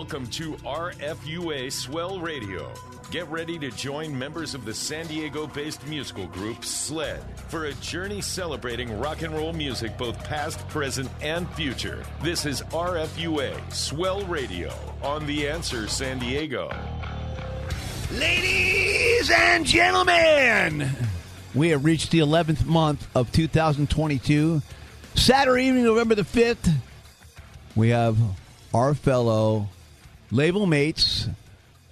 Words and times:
Welcome 0.00 0.28
to 0.28 0.54
RFUA 0.64 1.70
Swell 1.70 2.20
Radio. 2.20 2.72
Get 3.10 3.28
ready 3.28 3.58
to 3.58 3.70
join 3.70 4.18
members 4.18 4.54
of 4.54 4.64
the 4.64 4.72
San 4.72 5.06
Diego 5.06 5.46
based 5.46 5.86
musical 5.86 6.26
group 6.28 6.64
SLED 6.64 7.22
for 7.48 7.66
a 7.66 7.74
journey 7.74 8.22
celebrating 8.22 8.98
rock 8.98 9.20
and 9.20 9.34
roll 9.34 9.52
music 9.52 9.98
both 9.98 10.18
past, 10.24 10.66
present, 10.68 11.10
and 11.20 11.46
future. 11.50 12.02
This 12.22 12.46
is 12.46 12.62
RFUA 12.70 13.74
Swell 13.74 14.24
Radio 14.24 14.72
on 15.02 15.26
The 15.26 15.46
Answer 15.46 15.86
San 15.86 16.18
Diego. 16.18 16.74
Ladies 18.12 19.30
and 19.30 19.66
gentlemen, 19.66 20.88
we 21.54 21.68
have 21.68 21.84
reached 21.84 22.10
the 22.10 22.20
11th 22.20 22.64
month 22.64 23.06
of 23.14 23.30
2022. 23.32 24.62
Saturday 25.14 25.64
evening, 25.64 25.84
November 25.84 26.14
the 26.14 26.22
5th, 26.22 26.72
we 27.76 27.90
have 27.90 28.16
our 28.72 28.94
fellow 28.94 29.68
label 30.30 30.66
mates 30.66 31.28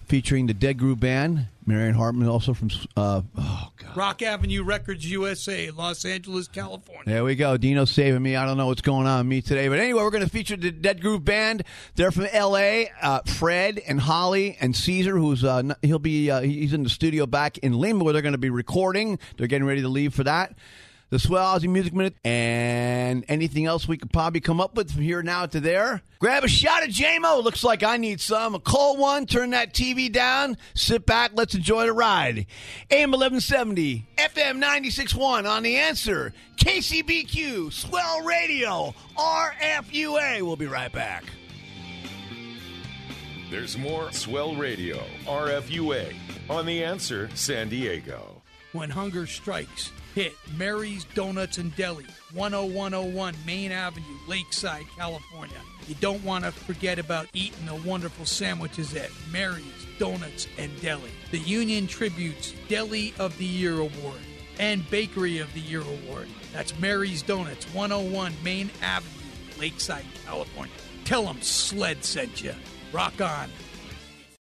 featuring 0.09 0.47
the 0.47 0.55
Dead 0.55 0.79
Groove 0.79 1.01
Band, 1.01 1.47
Marion 1.67 1.95
Hartman, 1.95 2.29
also 2.29 2.55
from, 2.55 2.71
uh, 2.97 3.21
oh, 3.37 3.71
God. 3.77 3.97
Rock 3.97 4.23
Avenue 4.23 4.65
Records 4.65 5.09
USA, 5.11 5.71
Los 5.71 6.05
Angeles, 6.05 6.49
California. 6.49 7.05
There 7.05 7.25
we 7.25 7.37
go. 7.37 7.59
Dino 7.59 7.85
saving 7.85 8.23
me. 8.23 8.35
I 8.35 8.47
don't 8.47 8.57
know 8.57 8.67
what's 8.69 8.81
going 8.81 9.07
on 9.07 9.19
with 9.19 9.27
me 9.27 9.43
today. 9.43 9.69
But 9.69 9.79
anyway, 9.79 10.03
we're 10.03 10.11
going 10.11 10.25
to 10.25 10.31
feature 10.31 10.57
the 10.57 10.71
Dead 10.71 11.03
Groove 11.03 11.25
Band. 11.25 11.63
They're 11.95 12.11
from 12.11 12.27
L.A. 12.33 12.91
Uh, 13.03 13.21
Fred 13.27 13.81
and 13.87 14.01
Holly 14.01 14.57
and 14.61 14.75
Caesar, 14.75 15.19
who's 15.19 15.45
uh, 15.45 15.75
he'll 15.83 15.99
be 15.99 16.31
uh, 16.31 16.41
he's 16.41 16.73
in 16.73 16.85
the 16.85 16.91
studio 16.91 17.27
back 17.27 17.59
in 17.59 17.75
Lima 17.75 18.03
where 18.03 18.15
they're 18.15 18.23
going 18.23 18.33
to 18.33 18.39
be 18.39 18.51
recording. 18.51 19.19
They're 19.37 19.47
getting 19.47 19.67
ready 19.67 19.83
to 19.83 19.89
leave 19.89 20.15
for 20.15 20.25
that. 20.25 20.55
The 21.11 21.19
Swell 21.19 21.59
Ozzy 21.59 21.71
Music 21.71 21.95
Minute 21.95 22.17
and 22.23 23.25
anything 23.29 23.65
else 23.65 23.89
we 23.89 23.97
could 23.97 24.13
probably 24.13 24.41
come 24.41 24.61
up 24.61 24.77
with 24.77 24.93
from 24.93 25.01
here 25.01 25.23
now 25.23 25.47
to 25.47 25.59
there. 25.59 26.03
Grab 26.19 26.45
a 26.45 26.49
shot 26.49 26.83
of 26.83 26.91
JMO. 26.91 27.43
Looks 27.43 27.65
like 27.65 27.83
I 27.83 27.97
need 27.97 28.21
some. 28.21 28.55
A 28.55 28.61
cold 28.61 28.99
one. 28.99 29.25
Turn 29.25 29.51
that 29.51 29.73
TV 29.73 30.13
down. 30.13 30.59
Sit 30.75 31.07
back. 31.07 31.31
Let's 31.35 31.55
enjoy 31.55 31.87
the 31.87 31.95
ride. 31.95 32.45
AM 32.91 33.13
1170, 33.13 34.07
FM 34.19 34.63
96.1 34.63 35.49
on 35.49 35.63
The 35.63 35.77
Answer. 35.77 36.35
KCBQ, 36.57 37.73
Swell 37.73 38.23
Radio, 38.23 38.95
RFUA. 39.17 40.43
We'll 40.43 40.57
be 40.57 40.67
right 40.67 40.93
back. 40.93 41.25
There's 43.51 43.79
more 43.79 44.13
Swell 44.13 44.55
Radio, 44.57 45.03
RFUA, 45.25 46.15
on 46.51 46.67
The 46.67 46.85
Answer 46.85 47.31
San 47.35 47.71
Diego. 47.71 48.43
When 48.73 48.91
hunger 48.91 49.27
strikes, 49.27 49.91
hit 50.15 50.35
Mary's 50.57 51.05
Donuts 51.15 51.59
and 51.59 51.75
Deli, 51.77 52.07
10101 52.33 53.35
Main 53.47 53.73
Avenue, 53.73 54.05
Lakeside, 54.27 54.85
California. 54.97 55.57
You 55.87 55.95
don't 56.01 56.23
want 56.25 56.45
to 56.45 56.53
forget 56.53 56.99
about 56.99 57.29
eating 57.33 57.67
the 57.67 57.75
wonderful 57.89 58.27
sandwiches 58.27 58.95
at 58.95 59.11
Mary's 59.31 59.65
Donuts 59.99 60.47
and 60.59 60.71
Deli. 60.81 61.11
The 61.31 61.39
Union-Tribune's 61.39 62.55
Deli 62.69 63.15
of 63.19 63.37
the 63.39 63.45
Year 63.45 63.79
Award 63.79 64.21
and 64.59 64.89
Bakery 64.91 65.39
of 65.39 65.53
the 65.55 65.61
Year 65.61 65.83
Award. 65.83 66.29
That's 66.53 66.79
Mary's 66.79 67.23
Donuts, 67.23 67.65
101 67.75 68.35
Main 68.43 68.71
Avenue, 68.83 69.13
Lakeside, 69.59 70.05
California. 70.27 70.75
Tell 71.05 71.25
them 71.25 71.41
Sled 71.41 72.05
sent 72.05 72.43
you. 72.43 72.55
Rock 72.93 73.21
on. 73.21 73.51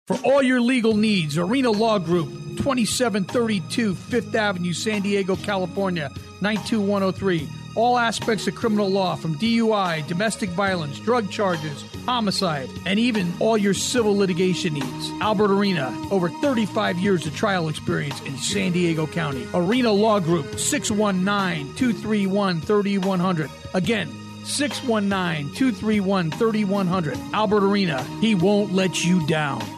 For 0.08 0.16
all 0.24 0.42
your 0.42 0.58
legal 0.58 0.96
needs, 0.96 1.36
Arena 1.36 1.70
Law 1.70 1.98
Group, 1.98 2.30
2732 2.56 3.94
Fifth 3.94 4.34
Avenue, 4.34 4.72
San 4.72 5.02
Diego, 5.02 5.36
California, 5.36 6.10
92103. 6.40 7.46
All 7.76 7.98
aspects 7.98 8.46
of 8.46 8.54
criminal 8.54 8.88
law 8.88 9.16
from 9.16 9.34
DUI, 9.38 10.06
domestic 10.08 10.48
violence, 10.48 10.98
drug 10.98 11.30
charges, 11.30 11.84
homicide, 12.06 12.70
and 12.86 12.98
even 12.98 13.30
all 13.38 13.58
your 13.58 13.74
civil 13.74 14.16
litigation 14.16 14.72
needs. 14.72 15.10
Albert 15.20 15.52
Arena, 15.52 15.94
over 16.10 16.30
35 16.30 16.98
years 16.98 17.26
of 17.26 17.36
trial 17.36 17.68
experience 17.68 18.18
in 18.22 18.38
San 18.38 18.72
Diego 18.72 19.06
County. 19.06 19.46
Arena 19.52 19.92
Law 19.92 20.20
Group, 20.20 20.58
619 20.58 21.74
231 21.74 22.62
3100. 22.62 23.50
Again, 23.74 24.08
619 24.44 25.54
231 25.54 26.30
3100. 26.30 27.18
Albert 27.34 27.62
Arena, 27.62 28.02
he 28.22 28.34
won't 28.34 28.72
let 28.72 29.04
you 29.04 29.24
down. 29.26 29.77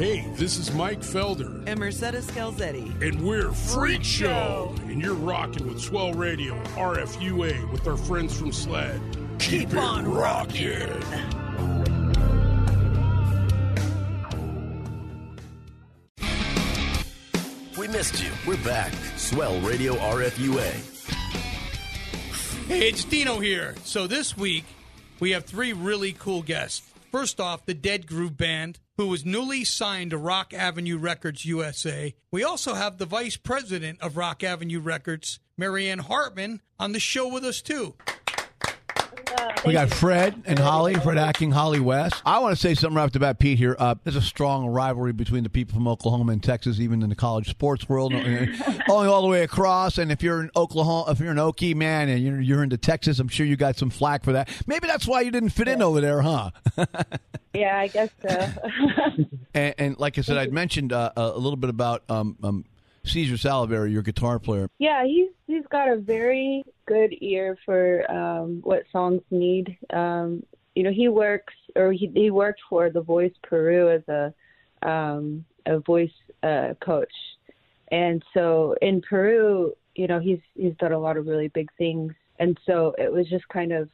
Hey, 0.00 0.26
this 0.36 0.56
is 0.56 0.72
Mike 0.72 1.00
Felder, 1.00 1.62
and 1.66 1.78
Mercedes 1.78 2.26
Scalzetti. 2.30 3.02
and 3.06 3.20
we're 3.20 3.52
Freak 3.52 4.02
Show, 4.02 4.74
and 4.84 4.98
you're 4.98 5.12
rocking 5.12 5.68
with 5.68 5.78
Swell 5.78 6.14
Radio, 6.14 6.54
RFUA, 6.68 7.70
with 7.70 7.86
our 7.86 7.98
friends 7.98 8.34
from 8.34 8.50
SLED. 8.50 8.98
Keep, 9.38 9.74
on 9.74 10.10
rocking. 10.10 10.88
We 17.78 17.86
missed 17.88 18.22
you. 18.22 18.30
We're 18.46 18.64
back. 18.64 18.94
Swell 19.18 19.60
Radio 19.60 19.96
RFUA. 19.96 20.72
Hey, 22.68 22.88
it's 22.88 23.04
Dino 23.04 23.38
here. 23.38 23.74
So 23.84 24.06
this 24.06 24.34
week, 24.34 24.64
we 25.18 25.32
have 25.32 25.44
three 25.44 25.74
really 25.74 26.14
cool 26.14 26.40
guests. 26.40 26.90
First 27.12 27.38
off, 27.38 27.66
the 27.66 27.74
Dead 27.74 28.06
Groove 28.06 28.38
Band, 28.38 28.78
who 29.00 29.06
was 29.06 29.24
newly 29.24 29.64
signed 29.64 30.10
to 30.10 30.18
Rock 30.18 30.52
Avenue 30.52 30.98
Records 30.98 31.46
USA. 31.46 32.14
We 32.30 32.44
also 32.44 32.74
have 32.74 32.98
the 32.98 33.06
Vice 33.06 33.38
President 33.38 33.98
of 34.02 34.18
Rock 34.18 34.44
Avenue 34.44 34.78
Records, 34.78 35.40
Marianne 35.56 36.00
Hartman, 36.00 36.60
on 36.78 36.92
the 36.92 37.00
show 37.00 37.26
with 37.26 37.42
us 37.42 37.62
too. 37.62 37.94
We 39.66 39.74
got 39.74 39.90
Fred 39.90 40.42
and 40.46 40.58
Holly, 40.58 40.94
Fred 40.94 41.18
Aching, 41.18 41.50
Holly 41.50 41.80
West. 41.80 42.22
I 42.24 42.38
want 42.38 42.54
to 42.54 42.60
say 42.60 42.74
something 42.74 42.96
right 42.96 43.04
off 43.04 43.12
the 43.12 43.20
bat, 43.20 43.38
Pete. 43.38 43.58
Here, 43.58 43.76
uh, 43.78 43.94
there's 44.04 44.16
a 44.16 44.22
strong 44.22 44.66
rivalry 44.66 45.12
between 45.12 45.42
the 45.42 45.50
people 45.50 45.74
from 45.74 45.86
Oklahoma 45.86 46.32
and 46.32 46.42
Texas, 46.42 46.80
even 46.80 47.02
in 47.02 47.10
the 47.10 47.14
college 47.14 47.48
sports 47.50 47.88
world, 47.88 48.12
only 48.88 49.08
all 49.08 49.22
the 49.22 49.28
way 49.28 49.42
across. 49.42 49.98
And 49.98 50.10
if 50.10 50.22
you're 50.22 50.40
in 50.40 50.50
Oklahoma, 50.56 51.10
if 51.10 51.20
you're 51.20 51.30
an 51.30 51.36
Okie 51.36 51.74
man, 51.74 52.08
and 52.08 52.22
you're, 52.22 52.40
you're 52.40 52.62
into 52.62 52.78
Texas, 52.78 53.18
I'm 53.18 53.28
sure 53.28 53.44
you 53.44 53.56
got 53.56 53.76
some 53.76 53.90
flack 53.90 54.24
for 54.24 54.32
that. 54.32 54.48
Maybe 54.66 54.86
that's 54.86 55.06
why 55.06 55.20
you 55.20 55.30
didn't 55.30 55.50
fit 55.50 55.68
in 55.68 55.82
over 55.82 56.00
there, 56.00 56.22
huh? 56.22 56.50
Yeah, 57.52 57.78
I 57.78 57.88
guess 57.88 58.10
so. 58.22 58.46
and, 59.54 59.74
and 59.76 59.98
like 59.98 60.18
I 60.18 60.20
said, 60.20 60.36
I'd 60.36 60.52
mentioned 60.52 60.92
uh, 60.92 61.10
a 61.16 61.30
little 61.36 61.56
bit 61.56 61.68
about 61.68 62.04
um, 62.08 62.36
um, 62.44 62.64
Caesar 63.04 63.34
Saliveri, 63.34 63.92
your 63.92 64.02
guitar 64.02 64.38
player. 64.38 64.68
yeah, 64.78 65.04
he's 65.04 65.30
he's 65.46 65.66
got 65.70 65.88
a 65.88 65.96
very 65.96 66.64
good 66.86 67.14
ear 67.20 67.56
for 67.64 68.10
um 68.10 68.60
what 68.62 68.84
songs 68.92 69.22
need. 69.30 69.76
Um 69.92 70.42
you 70.74 70.82
know, 70.84 70.92
he 70.92 71.08
works 71.08 71.54
or 71.76 71.92
he 71.92 72.10
he 72.14 72.30
worked 72.30 72.60
for 72.68 72.90
The 72.90 73.00
Voice 73.00 73.34
Peru 73.42 73.90
as 73.90 74.02
a 74.08 74.32
um 74.88 75.44
a 75.66 75.78
voice 75.78 76.12
uh 76.42 76.74
coach. 76.80 77.12
And 77.90 78.22
so 78.32 78.76
in 78.80 79.02
Peru, 79.02 79.72
you 79.96 80.06
know, 80.06 80.20
he's 80.20 80.40
he's 80.54 80.76
done 80.76 80.92
a 80.92 80.98
lot 80.98 81.16
of 81.16 81.26
really 81.26 81.48
big 81.48 81.70
things. 81.76 82.12
And 82.38 82.58
so 82.64 82.94
it 82.98 83.12
was 83.12 83.28
just 83.28 83.46
kind 83.48 83.72
of 83.72 83.88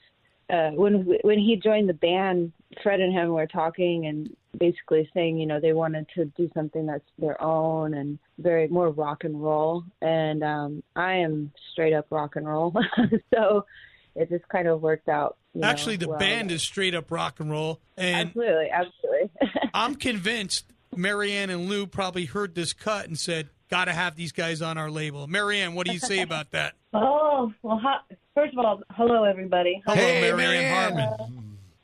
uh, 0.50 0.70
when 0.70 1.18
when 1.22 1.38
he 1.38 1.56
joined 1.56 1.88
the 1.88 1.94
band, 1.94 2.52
Fred 2.82 3.00
and 3.00 3.12
him 3.12 3.30
were 3.30 3.46
talking 3.46 4.06
and 4.06 4.34
basically 4.56 5.08
saying, 5.12 5.38
you 5.38 5.46
know, 5.46 5.60
they 5.60 5.72
wanted 5.72 6.06
to 6.14 6.26
do 6.36 6.50
something 6.54 6.86
that's 6.86 7.04
their 7.18 7.40
own 7.42 7.94
and 7.94 8.18
very 8.38 8.68
more 8.68 8.90
rock 8.90 9.24
and 9.24 9.42
roll. 9.42 9.84
And 10.00 10.42
um, 10.42 10.82
I 10.94 11.14
am 11.14 11.52
straight 11.72 11.92
up 11.92 12.06
rock 12.10 12.36
and 12.36 12.46
roll, 12.46 12.74
so 13.34 13.66
it 14.14 14.30
just 14.30 14.48
kind 14.48 14.68
of 14.68 14.80
worked 14.80 15.08
out 15.08 15.36
you 15.56 15.62
know, 15.62 15.68
Actually, 15.68 15.96
the 15.96 16.08
well. 16.08 16.18
band 16.18 16.50
is 16.50 16.62
straight 16.62 16.94
up 16.94 17.10
rock 17.10 17.40
and 17.40 17.50
roll, 17.50 17.80
and 17.96 18.28
absolutely, 18.28 18.68
absolutely. 18.70 19.30
I'm 19.74 19.94
convinced 19.94 20.66
Marianne 20.94 21.48
and 21.48 21.66
Lou 21.66 21.86
probably 21.86 22.26
heard 22.26 22.54
this 22.54 22.74
cut 22.74 23.06
and 23.06 23.18
said, 23.18 23.48
"Got 23.70 23.86
to 23.86 23.92
have 23.92 24.16
these 24.16 24.32
guys 24.32 24.62
on 24.62 24.78
our 24.78 24.90
label." 24.90 25.26
Marianne, 25.26 25.74
what 25.74 25.86
do 25.86 25.92
you 25.92 25.98
say 25.98 26.20
about 26.22 26.50
that? 26.52 26.74
Oh, 26.98 27.52
well, 27.62 27.78
hi, 27.82 27.98
first 28.34 28.54
of 28.56 28.64
all, 28.64 28.80
hello, 28.92 29.24
everybody. 29.24 29.82
Hello, 29.84 29.96
Hey, 29.98 30.22
Marianne, 30.22 30.36
Marianne. 30.38 30.74
Hartman. 30.74 31.08
Uh, 31.20 31.26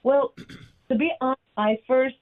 well, 0.03 0.33
to 0.89 0.95
be 0.97 1.11
honest, 1.21 1.41
I 1.59 1.77
first 1.87 2.15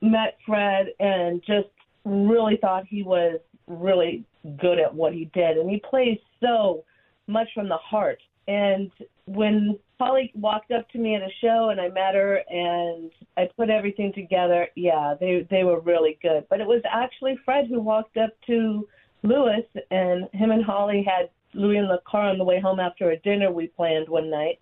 met 0.00 0.36
Fred 0.44 0.86
and 0.98 1.40
just 1.46 1.68
really 2.04 2.56
thought 2.60 2.84
he 2.88 3.04
was 3.04 3.38
really 3.68 4.24
good 4.60 4.80
at 4.80 4.92
what 4.92 5.12
he 5.12 5.26
did. 5.26 5.56
And 5.56 5.70
he 5.70 5.80
plays 5.88 6.18
so 6.40 6.84
much 7.28 7.46
from 7.54 7.68
the 7.68 7.76
heart. 7.76 8.18
And 8.48 8.90
when 9.26 9.78
Holly 10.00 10.32
walked 10.34 10.72
up 10.72 10.88
to 10.90 10.98
me 10.98 11.14
at 11.14 11.22
a 11.22 11.30
show 11.40 11.68
and 11.70 11.80
I 11.80 11.88
met 11.90 12.16
her 12.16 12.40
and 12.50 13.08
I 13.36 13.48
put 13.56 13.70
everything 13.70 14.12
together, 14.12 14.66
yeah, 14.74 15.14
they 15.20 15.46
they 15.48 15.62
were 15.62 15.78
really 15.78 16.18
good. 16.22 16.44
But 16.50 16.60
it 16.60 16.66
was 16.66 16.82
actually 16.90 17.38
Fred 17.44 17.68
who 17.68 17.78
walked 17.80 18.16
up 18.16 18.30
to 18.48 18.88
Lewis 19.22 19.64
and 19.90 20.28
him 20.32 20.50
and 20.50 20.64
Holly 20.64 21.06
had 21.06 21.30
Louis 21.54 21.78
in 21.78 21.88
the 21.88 22.00
car 22.06 22.28
on 22.28 22.38
the 22.38 22.44
way 22.44 22.60
home 22.60 22.80
after 22.80 23.10
a 23.10 23.18
dinner 23.18 23.50
we 23.50 23.68
planned 23.68 24.08
one 24.08 24.30
night 24.30 24.58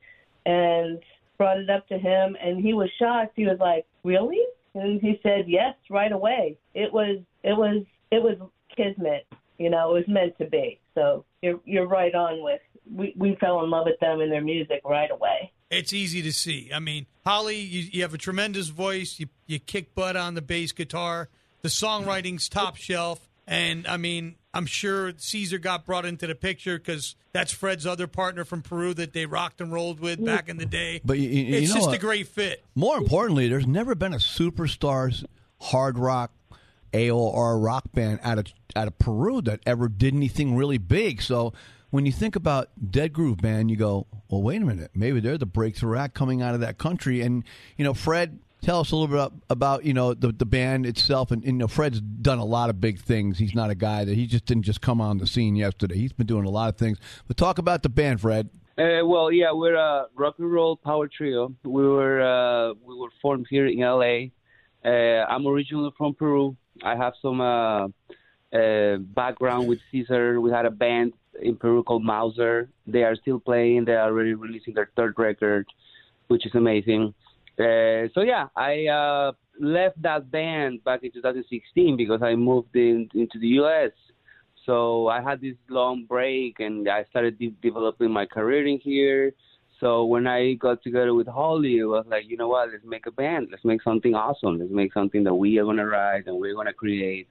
and 0.47 0.99
brought 1.39 1.59
it 1.59 1.71
up 1.71 1.87
to 1.89 1.99
him 1.99 2.37
and 2.43 2.63
he 2.63 2.75
was 2.75 2.91
shocked. 2.99 3.33
He 3.37 3.47
was 3.47 3.59
like, 3.61 3.87
"Really?" 4.05 4.43
And 4.75 5.01
he 5.01 5.19
said, 5.23 5.45
"Yes, 5.49 5.75
right 5.89 6.13
away." 6.13 6.57
It 6.75 6.93
was 6.93 7.21
it 7.43 7.57
was 7.57 7.85
it 8.11 8.23
was 8.23 8.37
kismet. 8.77 9.27
You 9.59 9.71
know, 9.71 9.91
it 9.91 10.01
was 10.01 10.09
meant 10.09 10.37
to 10.39 10.47
be. 10.47 10.81
So 10.95 11.25
you're 11.43 11.61
you're 11.65 11.87
right 11.87 12.15
on 12.15 12.43
with 12.43 12.61
we 12.93 13.15
we 13.17 13.37
fell 13.37 13.63
in 13.63 13.71
love 13.71 13.87
with 13.87 14.01
them 14.01 14.21
and 14.21 14.31
their 14.31 14.43
music 14.43 14.81
right 14.85 15.11
away. 15.11 15.53
It's 15.71 15.93
easy 15.93 16.21
to 16.23 16.33
see. 16.33 16.71
I 16.75 16.81
mean, 16.81 17.07
Holly, 17.25 17.61
you, 17.61 17.89
you 17.93 18.03
have 18.03 18.13
a 18.13 18.19
tremendous 18.19 18.69
voice. 18.69 19.21
You 19.21 19.29
you 19.47 19.59
kick 19.59 19.95
butt 19.95 20.17
on 20.17 20.35
the 20.35 20.43
bass 20.43 20.73
guitar. 20.73 21.29
The 21.63 21.69
songwriting's 21.69 22.49
top 22.49 22.77
shelf, 22.77 23.29
and 23.47 23.87
I 23.87 23.99
mean, 23.99 24.37
I'm 24.53 24.67
sure 24.67 25.13
Caesar 25.17 25.59
got 25.59 25.87
brought 25.87 26.05
into 26.05 26.27
the 26.27 26.35
picture 26.35 26.77
because 26.79 27.15
that's 27.33 27.53
Fred's 27.53 27.87
other 27.87 28.07
partner 28.07 28.45
from 28.45 28.63
Peru 28.63 28.93
that 28.95 29.13
they 29.13 29.27
rocked 29.27 29.61
and 29.61 29.73
rolled 29.73 30.01
with 30.01 30.25
back 30.25 30.49
in 30.49 30.57
the 30.57 30.67
day. 30.67 31.01
But 31.05 31.19
you, 31.19 31.29
you 31.29 31.57
it's 31.57 31.73
just 31.73 31.87
what? 31.87 31.97
a 31.97 31.99
great 31.99 32.27
fit. 32.27 32.65
More 32.75 32.97
importantly, 32.99 33.49
there's 33.49 33.67
never 33.67 33.95
been 33.95 34.13
a 34.13 34.19
superstars 34.19 35.25
hard 35.61 35.99
rock 35.99 36.33
AOR 36.93 37.63
rock 37.65 37.85
band 37.93 38.21
out 38.23 38.39
of 38.39 38.47
out 38.77 38.89
of 38.89 38.99
Peru 38.99 39.41
that 39.43 39.61
ever 39.67 39.89
did 39.89 40.15
anything 40.15 40.57
really 40.57 40.79
big. 40.79 41.23
So 41.23 41.53
when 41.91 42.07
you 42.07 42.13
think 42.13 42.37
about 42.37 42.69
Dead 42.91 43.13
Groove 43.13 43.39
Band, 43.39 43.71
you 43.71 43.77
go, 43.77 44.07
well, 44.29 44.43
wait 44.43 44.63
a 44.63 44.65
minute, 44.65 44.91
maybe 44.95 45.21
they're 45.21 45.39
the 45.39 45.47
breakthrough 45.47 45.99
act 45.99 46.15
coming 46.15 46.41
out 46.43 46.55
of 46.55 46.61
that 46.61 46.79
country. 46.79 47.21
And 47.21 47.45
you 47.77 47.85
know, 47.85 47.95
Fred, 47.95 48.41
tell 48.63 48.81
us 48.81 48.93
a 48.93 48.97
little 48.97 49.29
bit 49.29 49.43
about, 49.49 49.85
you 49.85 49.95
know 49.95 50.15
the 50.15 50.33
the 50.33 50.47
band 50.47 50.87
itself. 50.87 51.31
And, 51.31 51.43
and, 51.43 51.55
you 51.55 51.59
know, 51.59 51.69
Fred's 51.69 52.01
done 52.01 52.39
a 52.39 52.45
lot 52.45 52.71
of 52.71 52.81
big 52.81 53.01
things. 53.01 53.39
He's 53.39 53.55
not 53.55 53.71
a 53.71 53.75
guy 53.75 54.05
that 54.05 54.15
he 54.15 54.27
just 54.27 54.47
didn't 54.47 54.65
just 54.65 54.81
come 54.81 55.01
on 55.01 55.19
the 55.19 55.27
scene 55.27 55.57
yesterday. 55.57 55.97
He's 55.97 56.13
been 56.13 56.27
doing 56.27 56.45
a 56.45 56.51
lot 56.51 56.69
of 56.69 56.77
things. 56.77 56.99
But 57.27 57.37
talk 57.37 57.59
about 57.59 57.83
the 57.83 57.89
band, 57.89 58.21
Fred. 58.21 58.51
Uh, 58.79 59.05
well, 59.05 59.31
yeah, 59.31 59.53
we're 59.53 59.75
a 59.75 60.07
rock 60.15 60.37
and 60.39 60.51
roll 60.51 60.77
power 60.77 61.07
trio. 61.07 61.55
We 61.65 61.87
were 61.87 62.21
uh, 62.21 62.75
we 62.83 62.97
were 62.97 63.11
formed 63.21 63.47
here 63.51 63.67
in 63.67 63.81
LA. 63.81 64.31
Uh, 64.83 65.27
I'm 65.29 65.47
originally 65.47 65.91
from 65.99 66.15
Peru. 66.15 66.57
I 66.83 66.97
have 66.97 67.13
some 67.21 67.41
uh, 67.43 67.89
uh, 68.57 68.97
background 68.97 69.69
with 69.69 69.81
Caesar. 69.91 70.41
We 70.41 70.51
had 70.51 70.65
a 70.65 70.71
band 70.71 71.13
in 71.43 71.57
Peru 71.57 71.83
called 71.83 72.05
Mauser. 72.05 72.71
They 72.87 73.03
are 73.03 73.17
still 73.17 73.39
playing. 73.39 73.85
They 73.85 73.93
are 73.93 74.09
already 74.09 74.35
releasing 74.35 74.75
their 74.75 74.91
third 74.97 75.15
record, 75.19 75.67
which 76.29 76.47
is 76.47 76.55
amazing. 76.55 77.13
Uh, 77.59 78.09
so 78.15 78.23
yeah, 78.23 78.47
I 78.57 78.87
uh, 78.87 79.33
left 79.59 80.01
that 80.03 80.31
band 80.31 80.83
back 80.85 81.03
in 81.03 81.13
2016 81.13 81.97
because 81.97 82.23
I 82.23 82.35
moved 82.35 82.75
in, 82.75 83.09
into 83.15 83.39
the 83.39 83.49
U.S. 83.61 83.91
So 84.67 85.09
I 85.09 85.21
had 85.21 85.41
this 85.41 85.57
long 85.69 86.05
break, 86.07 86.61
and 86.61 86.89
I 86.89 87.05
started 87.11 87.39
de- 87.39 87.55
developing 87.63 88.11
my 88.11 88.27
career 88.27 88.67
in 88.67 88.79
here. 88.79 89.33
So 89.81 90.05
when 90.05 90.27
I 90.27 90.55
got 90.55 90.83
together 90.83 91.15
with 91.15 91.27
Holly, 91.27 91.79
it 91.79 91.85
was 91.85 92.05
like, 92.09 92.25
you 92.29 92.37
know 92.37 92.49
what? 92.49 92.71
Let's 92.71 92.85
make 92.85 93.07
a 93.07 93.11
band. 93.11 93.49
Let's 93.51 93.65
make 93.65 93.83
something 93.83 94.15
awesome. 94.15 94.59
Let's 94.59 94.71
make 94.71 94.93
something 94.93 95.25
that 95.25 95.35
we 95.35 95.59
are 95.59 95.65
gonna 95.65 95.87
write 95.87 96.27
and 96.27 96.39
we're 96.39 96.55
gonna 96.55 96.75
create. 96.75 97.29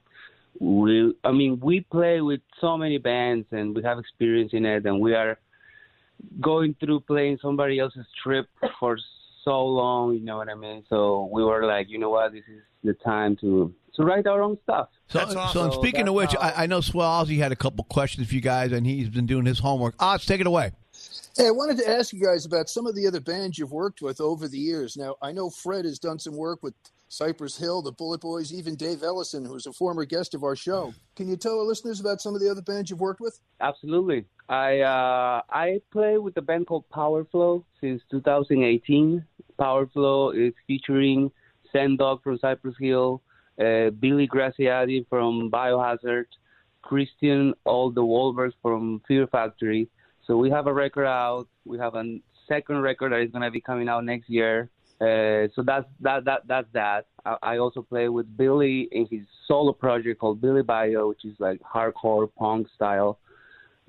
We, 0.60 1.14
I 1.24 1.32
mean, 1.32 1.60
we 1.62 1.82
play 1.82 2.22
with 2.22 2.42
so 2.60 2.76
many 2.76 2.98
bands, 2.98 3.48
and 3.52 3.76
we 3.76 3.84
have 3.84 4.00
experience 4.00 4.52
in 4.54 4.66
it, 4.66 4.86
and 4.86 5.00
we 5.00 5.14
are 5.14 5.38
going 6.42 6.76
through 6.80 7.02
playing 7.02 7.38
somebody 7.42 7.80
else's 7.80 8.08
trip 8.24 8.48
for 8.80 8.98
so 9.50 9.66
long. 9.66 10.14
You 10.14 10.24
know 10.24 10.38
what 10.38 10.50
I 10.50 10.56
mean? 10.56 10.84
So 10.90 11.30
we 11.32 11.44
were 11.44 11.66
like, 11.66 11.90
you 11.90 11.98
know 11.98 12.10
what? 12.10 12.34
This 12.34 12.44
is 12.48 12.62
the 12.84 12.94
time 12.94 13.36
to 13.38 13.74
to 13.96 14.04
write 14.04 14.28
our 14.28 14.42
own 14.42 14.58
stuff. 14.64 14.90
So, 15.08 15.26
so 15.52 15.64
and 15.64 15.74
speaking 15.74 16.08
of 16.08 16.14
which, 16.14 16.36
I, 16.40 16.64
I 16.64 16.66
know 16.68 16.82
Swell 16.82 17.26
Ozzy 17.26 17.38
had 17.38 17.52
a 17.52 17.56
couple 17.56 17.84
questions 17.86 18.28
for 18.28 18.36
you 18.36 18.42
guys, 18.42 18.72
and 18.72 18.86
he's 18.86 19.10
been 19.10 19.26
doing 19.26 19.46
his 19.46 19.60
homework. 19.60 19.96
Oz, 20.00 20.26
take 20.26 20.40
it 20.40 20.48
away. 20.48 20.72
Hey, 21.36 21.48
I 21.48 21.52
wanted 21.52 21.78
to 21.80 21.90
ask 21.90 22.14
you 22.14 22.24
guys 22.24 22.46
about 22.46 22.70
some 22.70 22.86
of 22.86 22.96
the 22.96 23.08
other 23.08 23.20
bands 23.20 23.58
you've 23.58 23.72
worked 23.72 24.02
with 24.02 24.22
over 24.22 24.48
the 24.48 24.60
years. 24.60 24.96
Now, 24.96 25.16
I 25.22 25.32
know 25.32 25.50
Fred 25.50 25.86
has 25.86 25.98
done 25.98 26.20
some 26.20 26.36
work 26.36 26.62
with 26.62 26.74
Cypress 27.08 27.58
Hill, 27.58 27.82
the 27.82 27.92
Bullet 27.92 28.22
Boys, 28.22 28.54
even 28.54 28.76
Dave 28.76 29.00
Ellefson, 29.00 29.46
who's 29.46 29.66
a 29.66 29.74
former 29.74 30.06
guest 30.06 30.36
of 30.36 30.44
our 30.44 30.56
show. 30.56 30.94
Can 31.16 31.28
you 31.28 31.36
tell 31.36 31.60
our 31.60 31.66
listeners 31.66 32.00
about 32.00 32.22
some 32.22 32.36
of 32.36 32.42
the 32.42 32.50
other 32.50 32.62
bands 32.62 32.90
you've 32.90 33.00
worked 33.00 33.20
with? 33.20 33.40
Absolutely. 33.60 34.26
I 34.48 34.80
uh, 34.80 35.42
I 35.50 35.82
play 35.92 36.18
with 36.18 36.38
a 36.38 36.42
band 36.42 36.68
called 36.68 36.86
Powerflo 36.90 37.64
since 37.82 38.02
2018. 38.12 39.26
Powerflo 39.60 40.36
is 40.36 40.54
featuring 40.68 41.32
Sen 41.72 41.98
Dog 41.98 42.24
from 42.24 42.38
Cypress 42.40 42.76
Hill, 42.80 43.22
uh, 43.60 43.90
Billy 43.92 44.28
Graziadei 44.28 45.06
from 45.10 45.52
Biohazard, 45.52 46.26
Christian 46.82 47.54
Olde 47.66 47.96
Wolbers 47.98 48.54
from 48.62 49.02
Fear 49.08 49.28
Factory. 49.28 49.90
So 50.26 50.38
we 50.38 50.50
have 50.50 50.68
a 50.68 50.74
record 50.74 51.08
out. 51.08 51.48
We 51.66 51.78
have 51.78 51.96
a 51.96 52.20
second 52.48 52.82
record 52.82 53.12
that 53.12 53.20
is 53.20 53.32
going 53.32 53.44
to 53.44 53.52
be 53.52 53.62
coming 53.62 53.90
out 53.90 54.06
next 54.06 54.30
year. 54.30 54.70
Uh, 55.02 55.48
so 55.56 55.64
that's 55.66 55.86
that 56.02 56.26
that 56.26 56.42
that's 56.48 56.68
that. 56.74 57.06
I, 57.26 57.38
I 57.42 57.58
also 57.58 57.82
play 57.82 58.10
with 58.10 58.36
Billy 58.36 58.90
in 58.92 59.08
his 59.10 59.22
solo 59.48 59.72
project 59.72 60.20
called 60.20 60.42
Billy 60.42 60.62
Bio, 60.62 61.08
which 61.08 61.24
is 61.24 61.36
like 61.40 61.62
hardcore 61.62 62.30
punk 62.38 62.68
style. 62.76 63.18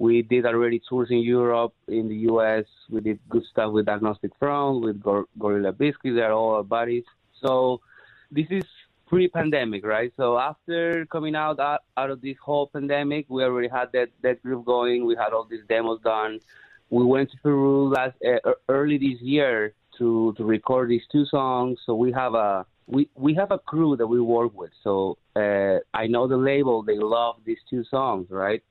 We 0.00 0.23
did 0.23 0.47
already 0.47 0.81
tours 0.88 1.11
in 1.11 1.19
Europe, 1.19 1.75
in 1.87 2.08
the 2.08 2.17
U.S. 2.32 2.64
We 2.88 3.02
did 3.02 3.19
good 3.29 3.44
stuff 3.50 3.70
with 3.70 3.87
Agnostic 3.87 4.32
Front, 4.38 4.81
with 4.81 5.02
Gor- 5.02 5.29
Gorilla 5.38 5.73
Biscuit. 5.73 6.14
They're 6.14 6.32
all 6.32 6.55
our 6.55 6.62
buddies. 6.62 7.05
So 7.43 7.82
this 8.31 8.46
is 8.48 8.65
pre-pandemic, 9.08 9.84
right? 9.84 10.10
So 10.17 10.39
after 10.39 11.05
coming 11.13 11.34
out 11.36 11.60
out, 11.60 11.81
out 11.98 12.08
of 12.08 12.22
this 12.22 12.39
whole 12.43 12.69
pandemic, 12.69 13.27
we 13.29 13.44
already 13.44 13.69
had 13.69 13.93
that 13.93 14.08
that 14.22 14.43
group 14.43 14.65
going. 14.65 15.05
We 15.05 15.17
had 15.17 15.34
all 15.34 15.44
these 15.44 15.67
demos 15.69 16.01
done. 16.01 16.41
We 16.89 17.05
went 17.05 17.31
to 17.32 17.36
Peru 17.43 17.91
last 17.91 18.17
uh, 18.25 18.53
early 18.70 18.96
this 18.96 19.20
year 19.20 19.75
to 19.98 20.32
to 20.39 20.44
record 20.44 20.89
these 20.89 21.06
two 21.13 21.27
songs. 21.27 21.79
So 21.84 21.94
we 21.94 22.10
have 22.13 22.32
a 22.32 22.65
we 22.86 23.10
we 23.17 23.34
have 23.34 23.51
a 23.51 23.58
crew 23.58 23.96
that 23.96 24.06
we 24.06 24.19
work 24.19 24.56
with. 24.56 24.72
So 24.82 25.19
uh, 25.36 25.77
I 25.93 26.06
know 26.06 26.27
the 26.27 26.39
label; 26.39 26.82
they 26.82 26.98
love 26.98 27.36
these 27.44 27.63
two 27.69 27.84
songs, 27.84 28.29
right? 28.31 28.63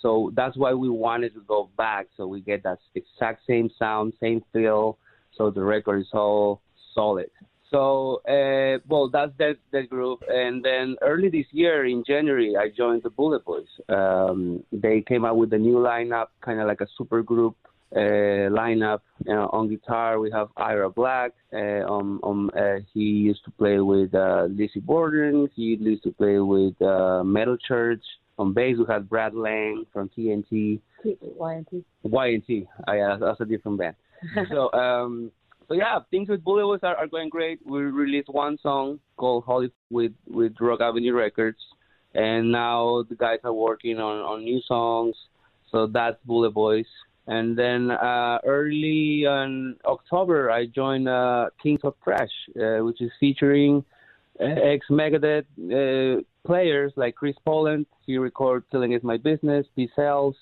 So 0.00 0.30
that's 0.34 0.56
why 0.56 0.74
we 0.74 0.88
wanted 0.88 1.34
to 1.34 1.40
go 1.48 1.70
back, 1.76 2.06
so 2.16 2.26
we 2.26 2.40
get 2.40 2.62
that 2.64 2.78
exact 2.94 3.46
same 3.46 3.70
sound, 3.78 4.12
same 4.20 4.42
feel, 4.52 4.98
so 5.36 5.50
the 5.50 5.62
record 5.62 6.00
is 6.00 6.08
all 6.12 6.60
solid. 6.94 7.30
So, 7.70 8.22
uh, 8.28 8.78
well, 8.88 9.08
that's 9.12 9.32
that 9.38 9.56
that 9.72 9.90
group. 9.90 10.22
And 10.28 10.64
then 10.64 10.96
early 11.02 11.28
this 11.28 11.46
year, 11.50 11.84
in 11.84 12.04
January, 12.06 12.56
I 12.56 12.68
joined 12.68 13.02
the 13.02 13.10
Bullet 13.10 13.44
Boys. 13.44 13.66
Um, 13.88 14.62
they 14.70 15.00
came 15.00 15.24
out 15.24 15.36
with 15.36 15.52
a 15.52 15.58
new 15.58 15.76
lineup, 15.76 16.28
kind 16.42 16.60
of 16.60 16.68
like 16.68 16.80
a 16.80 16.86
super 16.96 17.22
group 17.22 17.56
uh, 17.94 18.50
lineup. 18.60 19.00
You 19.24 19.34
know, 19.34 19.50
on 19.52 19.68
guitar, 19.68 20.20
we 20.20 20.30
have 20.30 20.48
Ira 20.56 20.90
Black. 20.90 21.32
Uh, 21.52 21.84
um, 21.92 22.20
um, 22.22 22.50
uh, 22.56 22.76
he 22.94 23.00
used 23.00 23.44
to 23.46 23.50
play 23.50 23.80
with 23.80 24.14
uh, 24.14 24.46
Lizzy 24.48 24.80
Borden. 24.80 25.50
He 25.56 25.76
used 25.80 26.04
to 26.04 26.12
play 26.12 26.38
with 26.38 26.80
uh, 26.80 27.24
Metal 27.24 27.56
Church. 27.56 28.04
On 28.38 28.52
bass, 28.52 28.76
we 28.78 28.84
had 28.88 29.08
Brad 29.08 29.34
Lang 29.34 29.86
from 29.92 30.10
TNT. 30.10 30.80
YNT. 31.04 31.84
YNT. 32.04 32.66
Uh, 32.86 32.92
yeah, 32.92 33.16
that's 33.18 33.40
a 33.40 33.44
different 33.44 33.78
band. 33.78 33.96
so, 34.50 34.72
um, 34.72 35.30
so 35.68 35.74
yeah, 35.74 35.98
things 36.10 36.28
with 36.28 36.44
Bullet 36.44 36.62
Boys 36.62 36.80
are, 36.82 36.96
are 36.96 37.06
going 37.06 37.28
great. 37.28 37.60
We 37.64 37.80
released 37.80 38.28
one 38.28 38.58
song 38.62 39.00
called 39.16 39.44
Holy 39.44 39.72
with 39.90 40.12
with 40.28 40.52
Rock 40.60 40.80
Avenue 40.80 41.14
Records, 41.14 41.58
and 42.14 42.52
now 42.52 43.04
the 43.08 43.14
guys 43.14 43.38
are 43.44 43.52
working 43.52 43.98
on 43.98 44.18
on 44.18 44.44
new 44.44 44.60
songs. 44.66 45.16
So 45.70 45.86
that's 45.86 46.16
Bullet 46.24 46.52
Boys. 46.52 46.86
And 47.26 47.58
then 47.58 47.90
uh, 47.90 48.38
early 48.44 49.24
in 49.24 49.76
October, 49.84 50.50
I 50.50 50.66
joined 50.66 51.08
uh, 51.08 51.50
Kings 51.60 51.80
of 51.82 51.94
Thrash, 52.04 52.30
uh, 52.54 52.84
which 52.84 53.00
is 53.00 53.10
featuring 53.18 53.84
ex 54.40 54.86
Megadeth 54.90 55.46
uh, 55.58 56.22
players 56.46 56.92
like 56.96 57.14
Chris 57.14 57.36
Poland. 57.44 57.86
He 58.06 58.18
records 58.18 58.66
"Killing 58.70 58.92
Is 58.92 59.02
My 59.02 59.16
Business," 59.16 59.66
Peace 59.74 59.90
Sells, 59.96 60.36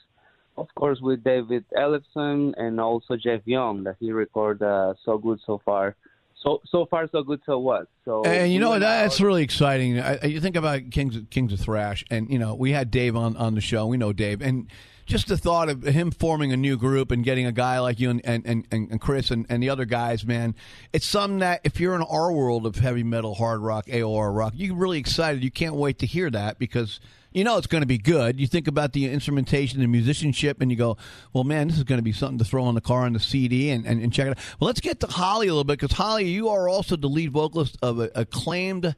of 0.57 0.69
course, 0.75 1.01
with 1.01 1.25
David 1.25 1.65
Ellefson 1.77 2.55
and 2.57 2.81
also 2.81 3.17
Jeff 3.17 3.41
Young 3.45 3.85
that 3.85 3.97
he 4.01 4.13
recorded 4.13 4.65
uh, 4.67 4.95
so 5.05 5.19
good 5.19 5.41
so 5.47 5.61
far. 5.65 5.97
So 6.43 6.61
so 6.67 6.85
far 6.87 7.09
so 7.11 7.23
good 7.23 7.41
so 7.47 7.59
what? 7.59 7.89
So 8.05 8.23
And 8.25 8.53
you 8.53 8.59
know 8.61 8.67
we 8.67 8.75
what? 8.77 8.83
went 8.83 8.85
out- 8.85 9.03
That's 9.05 9.21
really 9.21 9.43
exciting. 9.43 9.99
I- 9.99 10.23
you 10.27 10.41
think 10.41 10.57
about 10.57 10.91
Kings 10.91 11.17
Kings 11.31 11.53
of 11.55 11.61
Thrash, 11.61 12.05
and 12.11 12.29
you 12.31 12.39
know 12.39 12.55
we 12.55 12.73
had 12.73 12.91
Dave 12.91 13.17
on 13.17 13.37
on 13.37 13.55
the 13.55 13.61
show. 13.63 13.87
We 13.87 13.97
know 13.97 14.13
Dave, 14.13 14.43
and 14.43 14.67
just 15.06 15.28
the 15.28 15.37
thought 15.37 15.68
of 15.68 15.82
him 15.82 16.11
forming 16.11 16.52
a 16.52 16.56
new 16.56 16.76
group 16.76 17.11
and 17.11 17.25
getting 17.25 17.46
a 17.46 17.52
guy 17.52 17.78
like 17.78 18.00
you 18.00 18.11
and 18.11 18.20
and, 18.25 18.46
and, 18.46 18.66
and 18.70 19.00
Chris 19.00 19.30
and, 19.30 19.46
and 19.49 19.62
the 19.62 19.70
other 19.70 19.84
guys, 19.84 20.25
man, 20.25 20.54
it's 20.92 21.06
something 21.06 21.40
that 21.40 21.61
if 21.64 21.78
you're 21.80 21.94
in 21.94 22.02
our 22.02 22.32
world 22.32 22.66
of 22.66 22.76
heavy 22.76 23.02
metal, 23.02 23.34
hard 23.34 23.61
rock, 23.61 23.87
AOR 23.87 24.34
rock, 24.34 24.52
you're 24.56 24.75
really 24.75 24.99
excited. 24.99 25.44
You 25.44 25.50
can't 25.50 25.75
wait 25.75 25.99
to 26.00 26.06
hear 26.06 26.30
that 26.30 26.58
because. 26.58 27.00
You 27.37 27.42
know 27.42 27.58
it's 27.58 27.66
going 27.66 27.82
to 27.82 27.87
be 27.87 27.99
good. 27.99 28.38
You 28.38 28.46
think 28.46 28.68
about 28.68 28.92
the 28.92 29.11
instrumentation 29.11 29.82
and 29.82 29.90
musicianship, 29.90 30.61
and 30.61 30.70
you 30.70 30.76
go, 30.76 30.96
"Well, 31.32 31.42
man, 31.42 31.66
this 31.66 31.78
is 31.78 31.82
going 31.82 31.99
to 31.99 32.02
be 32.04 32.12
something 32.12 32.38
to 32.38 32.44
throw 32.44 32.62
on 32.62 32.76
the 32.76 32.80
car 32.80 33.06
on 33.06 33.12
the 33.12 33.18
CD 33.18 33.70
and, 33.70 33.84
and, 33.84 34.00
and 34.00 34.12
check 34.12 34.28
it 34.28 34.30
out." 34.30 34.38
Well, 34.61 34.68
let's 34.68 34.80
get 34.80 35.00
to 35.00 35.08
Holly 35.08 35.49
a 35.49 35.50
little 35.50 35.64
bit 35.64 35.80
because 35.80 35.96
Holly, 35.96 36.28
you 36.28 36.49
are 36.50 36.68
also 36.68 36.94
the 36.94 37.08
lead 37.08 37.32
vocalist 37.32 37.76
of 37.82 37.99
a 37.99 38.08
acclaimed 38.14 38.94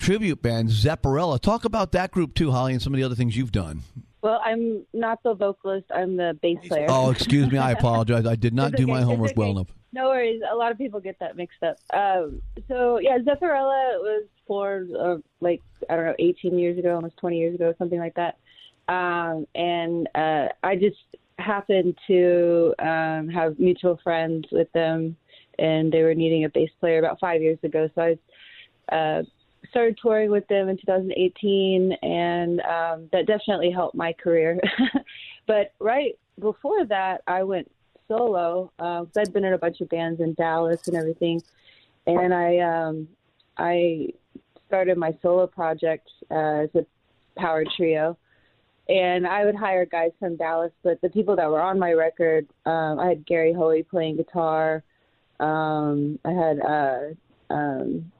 tribute 0.00 0.42
band 0.42 0.70
Zepparella. 0.70 1.38
Talk 1.38 1.64
about 1.64 1.92
that 1.92 2.10
group 2.10 2.34
too, 2.34 2.50
Holly, 2.50 2.72
and 2.72 2.82
some 2.82 2.92
of 2.92 2.98
the 2.98 3.04
other 3.04 3.14
things 3.14 3.36
you've 3.36 3.52
done. 3.52 3.82
Well, 4.22 4.40
I'm 4.44 4.84
not 4.92 5.22
the 5.22 5.34
vocalist. 5.34 5.86
I'm 5.94 6.16
the 6.16 6.36
bass 6.42 6.58
player. 6.66 6.86
Oh, 6.88 7.10
excuse 7.10 7.50
me, 7.50 7.58
I 7.58 7.70
apologize. 7.78 8.26
I 8.26 8.34
did 8.34 8.52
not 8.52 8.72
do 8.72 8.82
okay, 8.82 8.92
my 8.92 8.98
it's 8.98 9.06
homework 9.06 9.32
well 9.36 9.50
enough. 9.50 9.68
No 9.92 10.08
worries. 10.08 10.42
A 10.50 10.54
lot 10.54 10.72
of 10.72 10.78
people 10.78 11.00
get 11.00 11.18
that 11.20 11.36
mixed 11.36 11.62
up. 11.62 11.76
Um, 11.92 12.42
so 12.68 12.98
yeah, 12.98 13.18
Zepparella 13.18 13.98
was 14.00 14.24
formed 14.46 14.94
uh, 14.94 15.18
like 15.40 15.62
I 15.88 15.96
don't 15.96 16.06
know, 16.06 16.14
18 16.18 16.58
years 16.58 16.78
ago, 16.78 16.94
almost 16.94 17.16
20 17.18 17.38
years 17.38 17.54
ago, 17.54 17.74
something 17.78 17.98
like 17.98 18.14
that. 18.14 18.36
Um, 18.88 19.46
and 19.54 20.08
uh, 20.14 20.48
I 20.62 20.76
just 20.76 20.96
happened 21.38 21.96
to 22.06 22.74
um, 22.78 23.28
have 23.28 23.58
mutual 23.58 23.98
friends 24.02 24.46
with 24.52 24.70
them, 24.72 25.16
and 25.58 25.90
they 25.90 26.02
were 26.02 26.14
needing 26.14 26.44
a 26.44 26.48
bass 26.48 26.70
player 26.78 26.98
about 26.98 27.18
five 27.20 27.40
years 27.40 27.58
ago. 27.62 27.88
So 27.94 28.02
I 28.02 28.94
uh, 28.94 29.22
started 29.68 29.98
touring 30.00 30.30
with 30.30 30.46
them 30.48 30.68
in 30.68 30.76
2018, 30.76 31.92
and 32.02 32.60
um, 32.60 33.08
that 33.12 33.26
definitely 33.26 33.70
helped 33.70 33.94
my 33.94 34.12
career. 34.12 34.58
but 35.46 35.72
right 35.78 36.18
before 36.38 36.84
that, 36.86 37.22
I 37.26 37.42
went 37.42 37.70
solo. 38.08 38.72
Uh, 38.78 39.04
I'd 39.16 39.32
been 39.32 39.44
in 39.44 39.52
a 39.52 39.58
bunch 39.58 39.80
of 39.80 39.88
bands 39.88 40.20
in 40.20 40.34
Dallas 40.34 40.88
and 40.88 40.96
everything, 40.96 41.42
and 42.06 42.34
I 42.34 42.58
um, 42.58 43.08
I 43.56 44.08
started 44.66 44.96
my 44.96 45.12
solo 45.20 45.46
project 45.46 46.08
uh, 46.30 46.64
as 46.64 46.70
a 46.74 46.86
power 47.36 47.64
trio. 47.76 48.16
And 48.88 49.24
I 49.24 49.44
would 49.44 49.54
hire 49.54 49.86
guys 49.86 50.10
from 50.18 50.36
Dallas, 50.36 50.72
but 50.82 51.00
the 51.00 51.10
people 51.10 51.36
that 51.36 51.48
were 51.48 51.60
on 51.60 51.78
my 51.78 51.92
record, 51.92 52.48
um, 52.66 52.98
I 52.98 53.08
had 53.10 53.24
Gary 53.24 53.52
Hoey 53.52 53.84
playing 53.84 54.16
guitar. 54.16 54.82
Um, 55.38 56.18
I 56.24 56.32
had 56.32 56.60
uh, 56.60 57.54
um, 57.54 58.10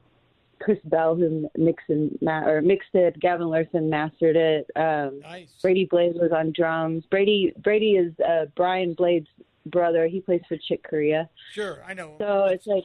Chris 0.61 0.79
Bell 0.85 1.15
who 1.15 1.49
mixed 1.57 1.89
and 1.89 2.17
ma- 2.21 2.45
or 2.45 2.61
mixed 2.61 2.93
it. 2.93 3.19
Gavin 3.19 3.47
Larson 3.49 3.89
mastered 3.89 4.35
it. 4.35 4.69
Um, 4.75 5.21
Brady 5.61 5.85
Blade 5.85 6.15
was 6.15 6.31
on 6.31 6.51
drums. 6.51 7.03
Brady 7.09 7.53
Brady 7.57 7.93
is 7.93 8.13
uh, 8.19 8.45
Brian 8.55 8.93
Blade's 8.93 9.27
brother. 9.65 10.07
He 10.07 10.21
plays 10.21 10.41
for 10.47 10.57
Chick 10.57 10.85
Corea. 10.87 11.29
Sure, 11.51 11.83
I 11.87 11.93
know. 11.93 12.15
So 12.19 12.45
it's 12.45 12.67
like, 12.67 12.83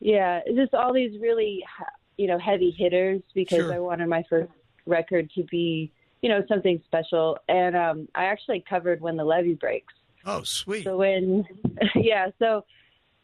yeah, 0.00 0.40
it's 0.46 0.56
just 0.56 0.74
all 0.74 0.92
these 0.92 1.20
really, 1.20 1.64
you 2.16 2.26
know, 2.26 2.38
heavy 2.38 2.70
hitters 2.70 3.20
because 3.34 3.58
Sure. 3.58 3.72
I 3.74 3.78
wanted 3.78 4.08
my 4.08 4.24
first 4.28 4.50
record 4.86 5.30
to 5.36 5.42
be, 5.44 5.92
you 6.22 6.28
know, 6.28 6.42
something 6.48 6.82
special. 6.86 7.38
And 7.48 7.76
um, 7.76 8.08
I 8.14 8.24
actually 8.26 8.64
covered 8.68 9.00
when 9.00 9.16
the 9.16 9.24
levee 9.24 9.54
breaks. 9.54 9.92
Oh, 10.26 10.42
sweet. 10.42 10.84
So 10.84 10.98
when, 10.98 11.46
yeah, 11.94 12.30
so 12.38 12.64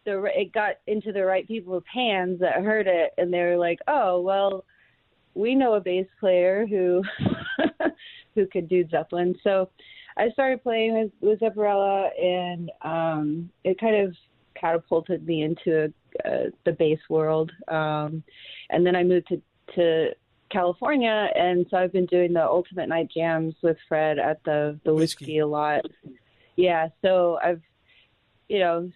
the 0.07 0.23
it 0.25 0.53
got 0.53 0.77
into 0.87 1.13
the 1.13 1.25
right 1.25 1.47
people's 1.47 1.85
hands 1.93 2.41
that 2.41 2.65
heard 2.65 2.87
it, 2.87 3.13
and 3.19 3.33
they 3.33 3.41
were 3.41 3.59
like, 3.59 3.81
"Oh, 3.87 4.21
well, 4.23 4.65
we 5.35 5.55
know 5.55 5.75
a 5.75 5.81
bass 5.81 6.07
player 6.19 6.67
who 6.67 7.03
who 8.35 8.47
could 8.47 8.69
do 8.69 8.89
Zeppelin." 8.89 9.35
So 9.45 9.69
I 10.17 10.31
started 10.31 10.63
playing 10.63 10.95
with, 10.95 11.13
with 11.21 11.41
Zepparella, 11.41 12.09
and 12.19 12.73
um, 12.83 13.51
it 13.65 13.79
kind 13.79 14.07
of 14.07 14.15
catapulted 14.55 15.27
me 15.27 15.43
into 15.43 15.93
uh, 16.25 16.51
the 16.65 16.73
bass 16.73 16.99
world. 17.11 17.53
Um, 17.69 18.23
and 18.71 18.87
then 18.87 18.97
I 18.97 19.05
moved 19.05 19.29
to 19.29 19.43
to 19.75 20.15
California, 20.51 21.29
and 21.35 21.67
so 21.71 21.77
I've 21.77 21.93
been 21.93 22.07
doing 22.07 22.33
the 22.33 22.45
Ultimate 22.45 22.89
Night 22.89 23.11
Jams 23.15 23.55
with 23.63 23.77
Fred 23.89 24.19
at 24.19 24.43
the 24.45 24.79
the 24.85 24.95
whiskey 24.95 25.39
a 25.39 25.47
lot. 25.47 25.85
Yeah, 26.57 26.89
so 27.03 27.39
I've 27.43 27.63
you 28.49 28.61
know 28.61 28.91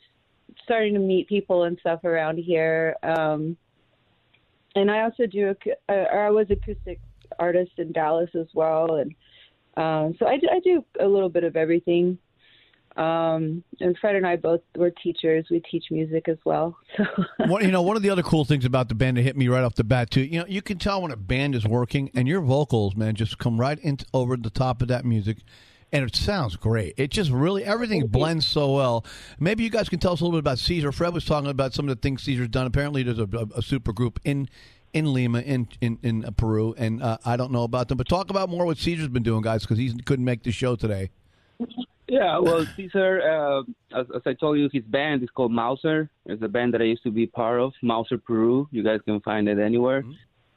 starting 0.64 0.95
to 0.95 1.00
meet 1.00 1.28
people 1.28 1.64
and 1.64 1.78
stuff 1.80 2.04
around 2.04 2.38
here. 2.38 2.97
Um, 3.02 3.57
and 4.75 4.90
I 4.90 5.02
also 5.02 5.26
do, 5.26 5.54
uh, 5.88 5.92
or 5.92 6.25
I 6.26 6.30
was 6.30 6.47
acoustic 6.50 7.00
artist 7.38 7.73
in 7.78 7.92
Dallas 7.92 8.30
as 8.35 8.47
well, 8.54 8.97
and 8.97 9.14
um, 9.76 10.14
so 10.19 10.26
I 10.26 10.37
do, 10.37 10.49
I 10.50 10.61
do 10.61 10.85
a 11.00 11.07
little 11.07 11.28
bit 11.28 11.45
of 11.45 11.57
everything. 11.57 12.19
Um, 12.97 13.62
and 13.78 13.97
Fred 13.99 14.16
and 14.16 14.26
I 14.26 14.37
both 14.37 14.61
were 14.76 14.90
teachers. 14.90 15.47
We 15.50 15.61
teach 15.61 15.85
music 15.90 16.28
as 16.28 16.38
well. 16.45 16.76
So 16.97 17.47
One, 17.47 17.64
you 17.64 17.71
know, 17.71 17.83
one 17.83 17.97
of 17.97 18.02
the 18.02 18.11
other 18.11 18.23
cool 18.23 18.45
things 18.45 18.64
about 18.64 18.88
the 18.88 18.95
band 18.95 19.16
that 19.16 19.23
hit 19.23 19.37
me 19.37 19.49
right 19.49 19.62
off 19.62 19.75
the 19.75 19.85
bat 19.85 20.11
too. 20.11 20.23
You 20.23 20.40
know, 20.40 20.47
you 20.47 20.61
can 20.61 20.78
tell 20.78 21.00
when 21.00 21.11
a 21.11 21.16
band 21.16 21.54
is 21.54 21.66
working, 21.66 22.11
and 22.14 22.28
your 22.28 22.40
vocals, 22.40 22.97
man, 22.97 23.14
just 23.14 23.38
come 23.38 23.59
right 23.59 23.78
into 23.78 24.04
over 24.12 24.37
the 24.37 24.50
top 24.50 24.83
of 24.83 24.88
that 24.88 25.04
music, 25.04 25.38
and 25.92 26.04
it 26.04 26.14
sounds 26.14 26.56
great. 26.56 26.94
It 26.97 27.11
just 27.11 27.30
really 27.30 27.64
everything 27.64 28.06
blends 28.06 28.47
so 28.47 28.73
well. 28.73 29.04
Maybe 29.38 29.64
you 29.64 29.70
guys 29.70 29.88
can 29.88 29.99
tell 29.99 30.12
us 30.12 30.20
a 30.20 30.25
little 30.25 30.38
bit 30.38 30.44
about 30.44 30.59
Caesar. 30.59 30.92
Fred 30.92 31.14
was 31.14 31.25
talking 31.25 31.50
about 31.50 31.75
some 31.75 31.88
of 31.88 31.94
the 31.94 32.00
things 32.00 32.23
Caesar's 32.23 32.49
done. 32.49 32.66
Apparently, 32.66 33.02
there's 33.02 33.18
a, 33.18 33.28
a, 33.32 33.59
a 33.59 33.62
super 33.62 33.92
group 33.92 34.20
in 34.25 34.49
in 34.92 35.12
Lima 35.12 35.40
in 35.40 35.68
in, 35.80 35.99
in 36.02 36.25
uh, 36.25 36.30
Peru, 36.30 36.75
and 36.76 37.02
uh, 37.02 37.18
I 37.25 37.37
don't 37.37 37.52
know 37.52 37.64
about 37.64 37.88
them. 37.88 37.99
But 37.99 38.09
talk 38.09 38.30
about 38.30 38.49
more 38.49 38.66
what 38.66 38.78
Caesar's 38.78 39.09
been 39.09 39.23
doing, 39.23 39.42
guys, 39.42 39.62
because 39.62 39.78
he 39.78 39.92
couldn't 40.02 40.25
make 40.25 40.42
the 40.42 40.52
show 40.52 40.76
today. 40.76 41.11
Yeah, 42.09 42.38
well, 42.40 42.66
Caesar, 42.76 43.23
uh, 43.23 43.61
as, 43.97 44.06
as 44.12 44.23
I 44.26 44.32
told 44.32 44.59
you, 44.59 44.68
his 44.73 44.82
band 44.82 45.23
is 45.23 45.30
called 45.30 45.52
Mauser. 45.52 46.11
It's 46.26 46.42
a 46.42 46.49
band 46.49 46.75
that 46.75 46.80
I 46.80 46.85
used 46.87 47.04
to 47.04 47.12
be 47.12 47.28
part 47.28 47.61
of, 47.61 47.73
Mauser 47.82 48.18
Peru. 48.18 48.66
You 48.73 48.82
guys 48.82 48.99
can 49.04 49.20
find 49.20 49.49
it 49.49 49.61
anywhere. 49.61 50.02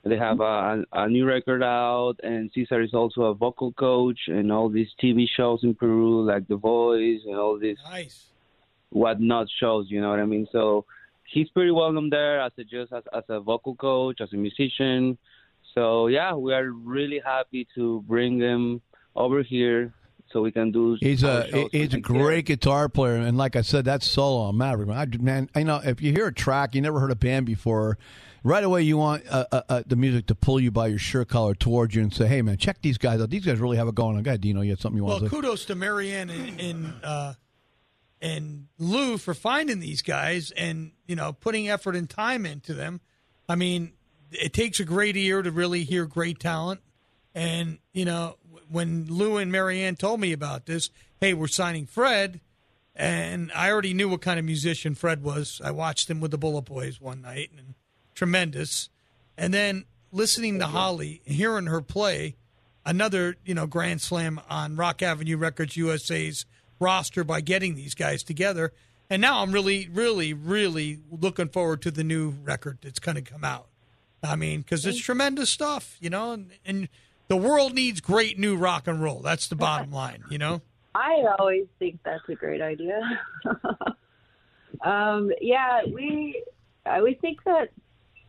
They 0.06 0.18
have 0.18 0.42
a, 0.42 0.84
a 0.92 1.08
new 1.08 1.26
record 1.26 1.64
out, 1.64 2.16
and 2.24 2.52
Caesar 2.54 2.82
is 2.82 2.94
also 2.94 3.22
a 3.24 3.34
vocal 3.34 3.72
coach 3.72 4.20
and 4.28 4.52
all 4.52 4.68
these 4.70 4.90
TV 5.02 5.26
shows 5.38 5.62
in 5.64 5.76
Peru, 5.76 6.26
like 6.26 6.46
The 6.50 6.58
Voice 6.58 7.22
and 7.26 7.36
all 7.38 7.58
these 7.58 7.78
Nice. 7.90 8.26
whatnot 8.90 9.48
shows. 9.60 9.86
You 9.90 10.02
know 10.02 10.10
what 10.10 10.20
I 10.20 10.26
mean? 10.26 10.46
So 10.52 10.86
he's 11.26 11.48
pretty 11.50 11.72
well 11.72 11.92
known 11.94 12.10
there 12.10 12.42
as 12.42 12.52
a 12.58 12.66
just 12.66 12.92
as, 12.92 13.04
as 13.14 13.24
a 13.30 13.40
vocal 13.40 13.76
coach, 13.76 14.20
as 14.20 14.34
a 14.34 14.36
musician. 14.36 15.18
So 15.74 16.08
yeah, 16.08 16.34
we 16.36 16.54
are 16.54 16.70
really 16.70 17.22
happy 17.24 17.66
to 17.76 18.04
bring 18.08 18.40
him 18.40 18.82
over 19.16 19.42
here 19.42 19.94
so 20.32 20.42
we 20.42 20.52
can 20.52 20.72
do. 20.72 20.98
He's 21.00 21.24
a 21.24 21.44
he's 21.72 21.94
a 21.94 21.98
next 21.98 22.10
year. 22.10 22.22
great 22.24 22.46
guitar 22.46 22.90
player, 22.90 23.16
and 23.16 23.38
like 23.38 23.56
I 23.56 23.62
said, 23.62 23.86
that's 23.86 24.06
solo 24.08 24.42
on 24.44 24.58
Maverick. 24.58 24.90
Man, 24.90 24.98
I, 24.98 25.18
man, 25.18 25.50
I 25.56 25.64
know 25.64 25.80
if 25.84 26.02
you 26.02 26.12
hear 26.12 26.28
a 26.28 26.34
track 26.34 26.76
you 26.76 26.82
never 26.82 27.00
heard 27.00 27.12
a 27.12 27.16
band 27.16 27.46
before, 27.46 27.98
right 28.44 28.64
away 28.64 28.82
you 28.82 28.98
want 28.98 29.24
uh, 29.30 29.46
uh, 29.52 29.62
uh, 29.70 29.84
the 29.88 29.96
music 29.96 30.28
to 30.28 30.36
pull 30.36 30.60
you 30.60 30.70
by 30.72 30.88
your 30.88 31.00
shirt 31.00 31.30
collar 31.30 31.56
towards 31.56 31.96
you 31.96 32.02
and 32.02 32.14
say, 32.14 32.28
"Hey, 32.28 32.42
man, 32.42 32.58
check 32.58 32.82
these 32.82 32.98
guys 32.98 33.22
out. 33.22 33.30
These 33.30 33.46
guys 33.46 33.60
really 33.60 33.78
have 33.78 33.88
it 33.88 33.96
going 33.96 34.18
on." 34.18 34.24
Go 34.24 34.30
ahead, 34.32 34.42
Dino. 34.42 34.62
You 34.62 34.72
had 34.72 34.80
something 34.80 34.98
you 34.98 35.04
Well, 35.06 35.20
want 35.20 35.24
to 35.26 35.30
say? 35.30 35.36
kudos 35.42 35.66
to 35.66 35.76
Marianne 35.76 36.30
and 36.30 36.60
and, 36.62 36.94
uh, 37.04 37.34
and 38.22 38.68
Lou 38.78 39.18
for 39.18 39.34
finding 39.34 39.80
these 39.80 40.02
guys 40.02 40.52
and 40.52 40.92
you 41.08 41.16
know 41.16 41.34
putting 41.34 41.70
effort 41.70 41.96
and 41.96 42.10
time 42.10 42.46
into 42.46 42.74
them. 42.74 43.02
I 43.50 43.56
mean, 43.56 43.94
it 44.32 44.54
takes 44.54 44.80
a 44.80 44.86
great 44.86 45.18
ear 45.18 45.42
to 45.42 45.52
really 45.52 45.84
hear 45.84 46.06
great 46.06 46.40
talent. 46.40 46.82
And 47.36 47.80
you 47.94 48.06
know, 48.06 48.38
when 48.70 49.06
Lou 49.08 49.38
and 49.38 49.52
Marianne 49.52 49.96
told 49.96 50.20
me 50.20 50.32
about 50.34 50.66
this, 50.66 50.90
hey, 51.20 51.34
we're 51.34 51.48
signing 51.48 51.86
Fred, 51.86 52.40
and 52.96 53.52
I 53.54 53.72
already 53.72 53.94
knew 53.94 54.08
what 54.10 54.22
kind 54.22 54.40
of 54.40 54.46
musician 54.46 54.96
Fred 54.96 55.24
was. 55.24 55.60
I 55.64 55.72
watched 55.72 56.10
him 56.10 56.20
with 56.20 56.32
the 56.32 56.38
Bullet 56.38 56.64
Boys 56.66 57.02
one 57.02 57.22
night, 57.22 57.50
and 57.58 57.74
tremendous. 58.14 58.90
And 59.38 59.54
then 59.54 59.86
listening 60.12 60.60
to 60.60 60.68
Holly, 60.68 61.22
hearing 61.26 61.66
her 61.68 61.82
play, 61.82 62.36
another 62.86 63.36
you 63.46 63.54
know 63.54 63.68
grand 63.68 64.02
slam 64.02 64.40
on 64.50 64.76
Rock 64.76 65.02
Avenue 65.02 65.38
Records 65.38 65.78
USA's 65.78 66.46
roster 66.80 67.24
by 67.24 67.42
getting 67.42 67.76
these 67.76 67.96
guys 67.96 68.24
together. 68.24 68.74
And 69.10 69.22
now 69.22 69.42
I'm 69.42 69.52
really, 69.52 69.88
really, 69.92 70.34
really 70.34 71.00
looking 71.12 71.50
forward 71.50 71.82
to 71.84 71.92
the 71.92 72.04
new 72.04 72.30
record 72.44 72.80
that's 72.82 73.00
going 73.00 73.16
to 73.16 73.22
come 73.22 73.44
out. 73.44 73.68
I 74.24 74.36
mean, 74.36 74.62
because 74.62 74.86
it's 74.86 75.00
tremendous 75.00 75.50
stuff, 75.50 75.98
you 76.00 76.10
know, 76.10 76.32
and, 76.32 76.52
and 76.66 76.90
the 77.28 77.36
world 77.36 77.74
needs 77.74 78.00
great 78.00 78.40
new 78.40 78.56
rock 78.56 78.88
and 78.88 79.02
roll. 79.02 79.20
That's 79.20 79.48
the 79.48 79.56
bottom 79.56 79.92
line, 79.92 80.24
you 80.30 80.38
know. 80.38 80.62
I 80.96 81.26
always 81.38 81.66
think 81.80 82.00
that's 82.04 82.28
a 82.30 82.36
great 82.36 82.62
idea. 82.62 83.02
um, 84.82 85.32
yeah, 85.42 85.82
we 85.92 86.44
uh, 86.86 87.00
we 87.04 87.16
think 87.16 87.44
that 87.46 87.70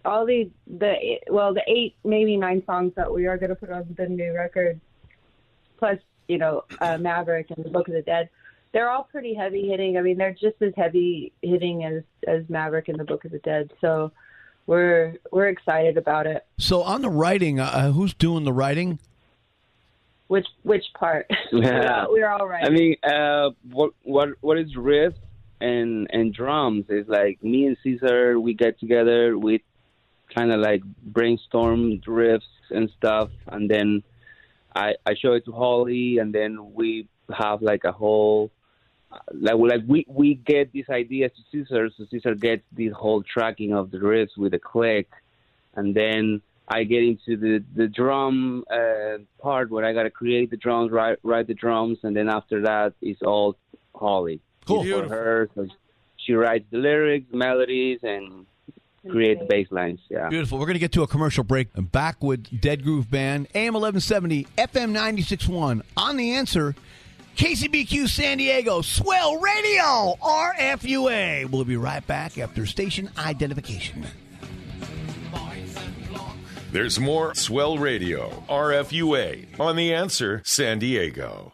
all 0.04 0.26
the 0.26 0.50
the 0.66 1.18
well 1.28 1.54
the 1.54 1.62
eight 1.66 1.96
maybe 2.04 2.36
nine 2.36 2.62
songs 2.66 2.92
that 2.96 3.12
we 3.12 3.26
are 3.26 3.36
going 3.38 3.50
to 3.50 3.56
put 3.56 3.70
on 3.70 3.94
the 3.96 4.06
new 4.06 4.34
record, 4.34 4.80
plus 5.78 5.98
you 6.28 6.38
know, 6.38 6.64
uh, 6.80 6.98
Maverick 6.98 7.50
and 7.50 7.64
the 7.64 7.70
Book 7.70 7.88
of 7.88 7.94
the 7.94 8.02
Dead, 8.02 8.28
they're 8.72 8.90
all 8.90 9.04
pretty 9.04 9.34
heavy 9.34 9.68
hitting. 9.68 9.96
I 9.96 10.00
mean, 10.00 10.16
they're 10.16 10.32
just 10.32 10.60
as 10.60 10.72
heavy 10.76 11.32
hitting 11.42 11.84
as 11.84 12.02
as 12.26 12.48
Maverick 12.48 12.88
and 12.88 12.98
the 12.98 13.04
Book 13.04 13.24
of 13.24 13.30
the 13.30 13.38
Dead. 13.38 13.70
So 13.80 14.12
we're 14.66 15.16
we're 15.30 15.48
excited 15.48 15.96
about 15.96 16.26
it. 16.26 16.44
So 16.58 16.82
on 16.82 17.02
the 17.02 17.10
writing, 17.10 17.60
uh, 17.60 17.92
who's 17.92 18.14
doing 18.14 18.44
the 18.44 18.52
writing? 18.52 18.98
Which 20.28 20.46
which 20.62 20.84
part? 20.98 21.30
Yeah. 21.52 22.06
we're 22.08 22.28
all 22.28 22.46
right. 22.46 22.64
I 22.64 22.70
mean, 22.70 22.96
uh, 23.02 23.50
what 23.70 23.92
what 24.02 24.30
what 24.40 24.58
is 24.58 24.74
riff 24.76 25.14
and 25.60 26.08
and 26.10 26.34
drums 26.34 26.86
is 26.88 27.06
like 27.06 27.42
me 27.42 27.66
and 27.66 27.76
Caesar. 27.82 28.40
We 28.40 28.54
get 28.54 28.80
together, 28.80 29.38
we 29.38 29.62
kind 30.34 30.52
of 30.52 30.60
like 30.60 30.82
brainstorm 31.02 32.00
riffs 32.00 32.42
and 32.70 32.90
stuff, 32.96 33.30
and 33.48 33.70
then 33.70 34.02
I 34.74 34.94
I 35.06 35.14
show 35.14 35.32
it 35.32 35.44
to 35.46 35.52
Holly, 35.52 36.18
and 36.18 36.34
then 36.34 36.74
we 36.74 37.08
have 37.32 37.62
like 37.62 37.84
a 37.84 37.92
whole 37.92 38.50
like 39.32 39.54
like 39.54 39.82
we 39.86 40.04
we 40.08 40.34
get 40.34 40.72
these 40.72 40.88
ideas 40.88 41.30
to 41.36 41.42
Caesar, 41.52 41.90
so 41.96 42.04
Caesar 42.10 42.34
gets 42.34 42.62
this 42.72 42.92
whole 42.92 43.22
tracking 43.22 43.72
of 43.74 43.90
the 43.90 43.98
riffs 43.98 44.36
with 44.36 44.54
a 44.54 44.58
click, 44.58 45.08
and 45.74 45.94
then 45.94 46.42
I 46.68 46.84
get 46.84 47.02
into 47.02 47.36
the 47.36 47.64
the 47.74 47.88
drum 47.88 48.64
uh, 48.70 49.18
part 49.40 49.70
where 49.70 49.84
I 49.84 49.92
gotta 49.92 50.10
create 50.10 50.50
the 50.50 50.56
drums, 50.56 50.90
write 50.90 51.18
write 51.22 51.46
the 51.46 51.54
drums, 51.54 51.98
and 52.02 52.16
then 52.16 52.28
after 52.28 52.62
that 52.62 52.94
it's 53.00 53.22
all 53.22 53.56
Holly. 53.94 54.40
Cool. 54.66 54.82
For 54.84 55.08
her, 55.08 55.50
so 55.54 55.66
she 56.16 56.32
writes 56.32 56.64
the 56.70 56.78
lyrics, 56.78 57.26
melodies, 57.32 58.00
and 58.02 58.46
create 59.10 59.38
the 59.38 59.44
bass 59.44 59.68
lines. 59.70 60.00
Yeah. 60.08 60.28
Beautiful. 60.28 60.58
We're 60.58 60.66
going 60.66 60.74
to 60.74 60.80
get 60.80 60.92
to 60.92 61.02
a 61.02 61.06
commercial 61.06 61.44
break. 61.44 61.68
I'm 61.74 61.86
back 61.86 62.22
with 62.22 62.60
Dead 62.60 62.82
Groove 62.82 63.10
Band, 63.10 63.48
AM 63.54 63.74
1170, 63.74 64.44
FM 64.58 64.92
96.1. 64.94 65.82
On 65.96 66.16
the 66.16 66.32
answer, 66.34 66.74
KCBQ 67.36 68.08
San 68.08 68.38
Diego, 68.38 68.80
Swell 68.82 69.38
Radio, 69.38 70.14
RFUA. 70.22 71.50
We'll 71.50 71.64
be 71.64 71.76
right 71.76 72.06
back 72.06 72.38
after 72.38 72.66
station 72.66 73.10
identification. 73.18 74.06
There's 76.70 76.98
more 76.98 77.34
Swell 77.34 77.78
Radio, 77.78 78.30
RFUA, 78.48 79.60
on 79.60 79.76
the 79.76 79.94
answer 79.94 80.42
San 80.44 80.80
Diego. 80.80 81.53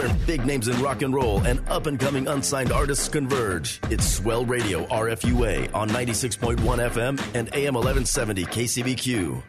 Where 0.00 0.16
big 0.26 0.46
names 0.46 0.66
in 0.66 0.80
rock 0.82 1.02
and 1.02 1.12
roll 1.12 1.42
and 1.42 1.60
up 1.68 1.84
and 1.84 2.00
coming 2.00 2.26
unsigned 2.26 2.72
artists 2.72 3.06
converge. 3.06 3.80
It's 3.90 4.08
Swell 4.08 4.46
Radio 4.46 4.86
RFUA 4.86 5.74
on 5.74 5.90
96.1 5.90 6.56
FM 6.56 7.20
and 7.34 7.54
AM 7.54 7.74
1170 7.74 8.46
KCBQ. 8.46 9.42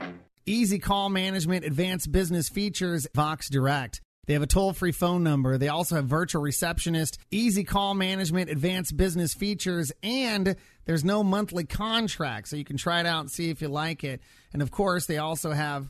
Easy 0.45 0.77
call 0.77 1.07
management, 1.07 1.63
advanced 1.63 2.11
business 2.11 2.49
features, 2.49 3.07
Vox 3.15 3.47
Direct. 3.47 4.01
They 4.27 4.33
have 4.33 4.41
a 4.41 4.47
toll 4.47 4.73
free 4.73 4.91
phone 4.91 5.23
number. 5.23 5.57
They 5.57 5.69
also 5.69 5.95
have 5.95 6.07
virtual 6.07 6.41
receptionist, 6.41 7.17
easy 7.31 7.63
call 7.63 7.93
management, 7.93 8.49
advanced 8.49 8.97
business 8.97 9.33
features, 9.33 9.93
and 10.03 10.57
there's 10.83 11.05
no 11.05 11.23
monthly 11.23 11.63
contract. 11.63 12.49
So 12.49 12.57
you 12.57 12.65
can 12.65 12.75
try 12.75 12.99
it 12.99 13.05
out 13.05 13.21
and 13.21 13.31
see 13.31 13.51
if 13.51 13.61
you 13.61 13.69
like 13.69 14.03
it. 14.03 14.19
And 14.51 14.61
of 14.61 14.69
course, 14.69 15.05
they 15.05 15.17
also 15.17 15.51
have 15.51 15.89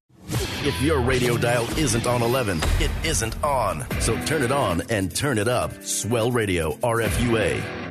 If 0.27 0.81
your 0.81 1.01
radio 1.01 1.37
dial 1.37 1.65
isn't 1.77 2.05
on 2.07 2.21
11, 2.21 2.59
it 2.79 2.91
isn't 3.03 3.43
on. 3.43 3.85
So 3.99 4.15
turn 4.25 4.43
it 4.43 4.51
on 4.51 4.81
and 4.89 5.13
turn 5.15 5.37
it 5.37 5.47
up. 5.47 5.71
Swell 5.83 6.31
Radio 6.31 6.73
RFUA. 6.77 7.90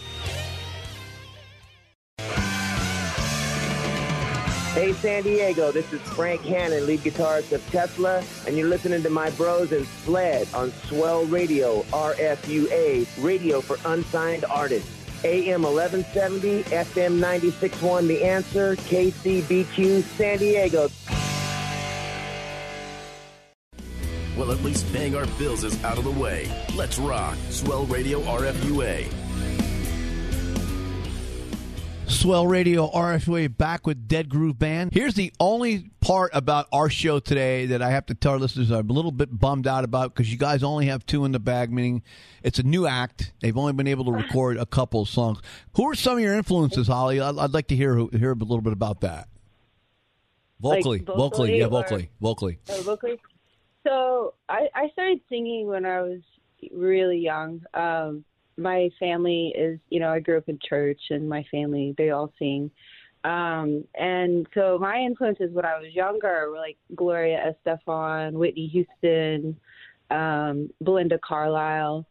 Hey 4.73 4.93
San 4.93 5.23
Diego, 5.23 5.73
this 5.73 5.91
is 5.91 5.99
Frank 5.99 6.43
Hannon, 6.43 6.85
lead 6.85 7.01
guitarist 7.01 7.51
of 7.51 7.61
Tesla, 7.71 8.23
and 8.47 8.55
you're 8.55 8.69
listening 8.69 9.03
to 9.03 9.09
my 9.09 9.29
bros 9.31 9.73
and 9.73 9.85
Sled 9.85 10.47
on 10.53 10.71
Swell 10.85 11.25
Radio, 11.25 11.81
RFUA, 11.91 13.05
radio 13.21 13.59
for 13.59 13.77
unsigned 13.83 14.45
artists. 14.45 14.89
AM 15.25 15.63
1170, 15.63 16.63
FM 16.73 17.19
96.1 17.19 18.07
The 18.07 18.23
Answer, 18.23 18.77
KCBQ 18.77 20.03
San 20.03 20.37
Diego. 20.37 20.89
Well, 24.37 24.53
at 24.53 24.63
least 24.63 24.89
paying 24.93 25.17
our 25.17 25.25
bills 25.37 25.65
is 25.65 25.83
out 25.83 25.97
of 25.97 26.05
the 26.05 26.11
way. 26.11 26.49
Let's 26.77 26.97
rock. 26.97 27.35
Swell 27.49 27.85
Radio 27.87 28.21
RFUA. 28.21 29.20
Swell 32.11 32.45
Radio 32.45 32.89
RFUA 32.91 33.57
back 33.57 33.87
with 33.87 34.07
Dead 34.07 34.29
Groove 34.29 34.59
Band. 34.59 34.91
Here's 34.93 35.13
the 35.15 35.31
only 35.39 35.89
part 36.01 36.31
about 36.33 36.67
our 36.71 36.89
show 36.89 37.19
today 37.19 37.65
that 37.67 37.81
I 37.81 37.89
have 37.91 38.05
to 38.07 38.13
tell 38.13 38.33
our 38.33 38.39
listeners 38.39 38.69
I'm 38.69 38.89
a 38.89 38.93
little 38.93 39.11
bit 39.11 39.39
bummed 39.39 39.65
out 39.67 39.83
about 39.83 40.13
because 40.13 40.31
you 40.31 40.37
guys 40.37 40.61
only 40.63 40.87
have 40.87 41.05
two 41.05 41.25
in 41.25 41.31
the 41.31 41.39
bag, 41.39 41.71
meaning 41.71 42.03
it's 42.43 42.59
a 42.59 42.63
new 42.63 42.85
act. 42.85 43.31
They've 43.41 43.57
only 43.57 43.73
been 43.73 43.87
able 43.87 44.05
to 44.05 44.11
record 44.11 44.57
a 44.57 44.65
couple 44.65 45.01
of 45.01 45.09
songs. 45.09 45.39
Who 45.75 45.89
are 45.89 45.95
some 45.95 46.15
of 46.17 46.19
your 46.19 46.33
influences, 46.35 46.87
Holly? 46.87 47.19
I'd, 47.19 47.37
I'd 47.37 47.53
like 47.53 47.67
to 47.67 47.75
hear 47.75 47.95
hear 48.11 48.31
a 48.31 48.35
little 48.35 48.61
bit 48.61 48.73
about 48.73 49.01
that. 49.01 49.27
Vocally, 50.59 50.99
Like 50.99 51.07
vocally, 51.07 51.17
vocally 51.17 51.59
yeah, 51.59 51.65
or- 51.65 51.69
vocally, 51.69 52.09
vocally. 52.21 52.59
Oh, 52.69 52.81
vocally. 52.83 53.19
So 53.83 54.33
I, 54.47 54.67
I 54.75 54.89
started 54.89 55.21
singing 55.27 55.65
when 55.67 55.85
I 55.85 56.01
was 56.01 56.19
really 56.71 57.17
young. 57.17 57.61
Um, 57.73 58.23
my 58.61 58.89
family 58.99 59.53
is, 59.57 59.79
you 59.89 59.99
know, 59.99 60.09
I 60.09 60.19
grew 60.19 60.37
up 60.37 60.49
in 60.49 60.59
church, 60.67 61.01
and 61.09 61.27
my 61.27 61.43
family 61.51 61.95
they 61.97 62.11
all 62.11 62.31
sing. 62.39 62.71
Um, 63.23 63.83
and 63.93 64.47
so 64.55 64.79
my 64.79 64.97
influences 64.97 65.51
when 65.51 65.65
I 65.65 65.77
was 65.77 65.93
younger 65.93 66.49
were 66.49 66.57
like 66.57 66.77
Gloria 66.95 67.53
Estefan, 67.65 68.33
Whitney 68.33 68.67
Houston, 68.67 69.55
um, 70.09 70.69
Belinda 70.81 71.19
Carlisle. 71.19 72.05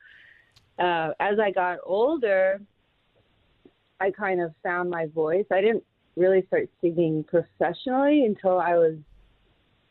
Uh, 0.78 1.10
as 1.18 1.38
I 1.38 1.50
got 1.50 1.78
older, 1.84 2.60
I 4.00 4.10
kind 4.10 4.40
of 4.40 4.54
found 4.62 4.88
my 4.88 5.06
voice. 5.06 5.44
I 5.50 5.60
didn't 5.60 5.84
really 6.16 6.44
start 6.46 6.68
singing 6.80 7.24
professionally 7.24 8.24
until 8.24 8.58
I 8.58 8.76
was 8.76 8.96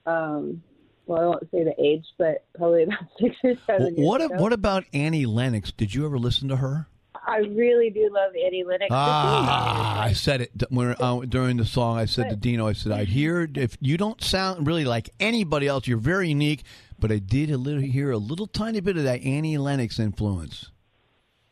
um, 0.05 0.63
well, 1.09 1.21
I 1.21 1.25
won't 1.25 1.51
say 1.51 1.63
the 1.63 1.73
age, 1.83 2.05
but 2.19 2.45
probably 2.55 2.83
about 2.83 2.99
six 3.19 3.35
or 3.43 3.55
seven 3.65 3.95
years 3.95 4.07
What 4.07 4.21
ago. 4.21 4.35
what 4.35 4.53
about 4.53 4.85
Annie 4.93 5.25
Lennox? 5.25 5.71
Did 5.71 5.93
you 5.95 6.05
ever 6.05 6.19
listen 6.19 6.47
to 6.49 6.57
her? 6.57 6.87
I 7.15 7.37
really 7.37 7.89
do 7.89 8.09
love 8.11 8.31
Annie 8.35 8.63
Lennox. 8.63 8.89
Ah, 8.91 10.01
I 10.01 10.13
said 10.13 10.41
it 10.41 10.51
when, 10.69 10.95
uh, 10.99 11.21
during 11.27 11.57
the 11.57 11.65
song. 11.65 11.97
I 11.97 12.05
said 12.05 12.29
to 12.29 12.35
Dino, 12.35 12.67
I 12.67 12.73
said, 12.73 12.91
I 12.91 13.05
hear 13.05 13.49
if 13.55 13.75
you 13.81 13.97
don't 13.97 14.23
sound 14.23 14.65
really 14.67 14.85
like 14.85 15.09
anybody 15.19 15.67
else, 15.67 15.87
you're 15.87 15.97
very 15.97 16.29
unique. 16.29 16.63
But 16.99 17.11
I 17.11 17.17
did 17.17 17.49
a 17.49 17.57
little 17.57 17.81
hear 17.81 18.11
a 18.11 18.17
little 18.17 18.47
tiny 18.47 18.79
bit 18.79 18.97
of 18.97 19.03
that 19.03 19.23
Annie 19.23 19.57
Lennox 19.57 19.99
influence. 19.99 20.71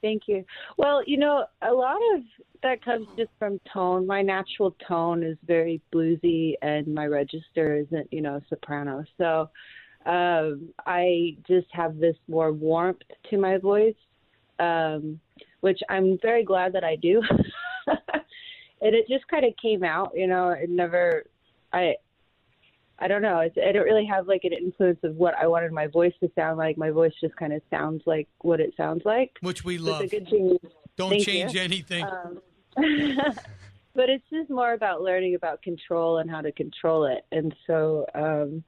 Thank 0.02 0.24
you. 0.28 0.46
Well, 0.78 1.04
you 1.06 1.18
know, 1.18 1.46
a 1.62 1.74
lot 1.74 1.98
of 2.16 2.22
that 2.64 2.84
comes 2.84 3.08
just 3.18 3.30
from 3.40 3.60
tone. 3.72 4.08
My 4.08 4.22
natural 4.22 4.76
tone 4.88 5.24
is 5.24 5.38
very 5.46 5.82
bluesy, 5.94 6.54
and 6.62 6.88
my 6.94 7.06
register 7.06 7.76
isn't, 7.76 8.12
you 8.12 8.22
know, 8.22 8.42
soprano. 8.50 9.04
So 9.18 9.50
um, 10.06 10.70
I 10.86 11.38
just 11.48 11.68
have 11.72 11.98
this 11.98 12.16
more 12.28 12.52
warmth 12.54 13.02
to 13.30 13.38
my 13.38 13.58
voice, 13.58 13.96
um, 14.60 15.20
which 15.62 15.80
I'm 15.90 16.18
very 16.22 16.44
glad 16.44 16.74
that 16.74 16.84
I 16.84 16.96
do. 16.96 17.22
and 17.88 18.96
it 18.96 19.08
just 19.08 19.28
kind 19.28 19.46
of 19.46 19.54
came 19.62 19.84
out, 19.84 20.12
you 20.16 20.28
know. 20.28 20.50
It 20.50 20.70
never, 20.70 21.24
I, 21.74 21.96
I 23.00 23.08
don't 23.08 23.22
know. 23.22 23.40
It's, 23.40 23.58
I 23.58 23.72
don't 23.72 23.84
really 23.84 24.06
have 24.06 24.28
like 24.28 24.44
an 24.44 24.54
influence 24.54 25.00
of 25.04 25.16
what 25.16 25.36
I 25.36 25.48
wanted 25.48 25.72
my 25.72 25.88
voice 25.88 26.14
to 26.22 26.32
sound 26.36 26.58
like. 26.58 26.78
My 26.78 26.90
voice 26.90 27.14
just 27.20 27.36
kind 27.36 27.54
of 27.54 27.62
sounds 27.70 28.04
like 28.06 28.28
what 28.40 28.60
it 28.60 28.74
sounds 28.78 29.04
like, 29.06 29.32
which 29.42 29.64
we 29.64 29.78
But 29.78 29.84
love. 29.84 30.00
The 30.02 30.08
good 30.08 30.30
thing 30.30 30.58
is- 30.64 30.72
Don't 30.98 31.12
Thank 31.12 31.26
change 31.26 31.54
you. 31.54 31.62
anything. 31.62 32.04
Um, 32.04 32.42
but 33.96 34.10
it's 34.10 34.26
just 34.32 34.50
more 34.50 34.74
about 34.74 35.02
learning 35.02 35.36
about 35.36 35.62
control 35.62 36.18
and 36.18 36.30
how 36.30 36.42
to 36.42 36.52
control 36.52 37.06
it. 37.06 37.26
And 37.32 37.56
so 37.66 38.06
um, 38.14 38.64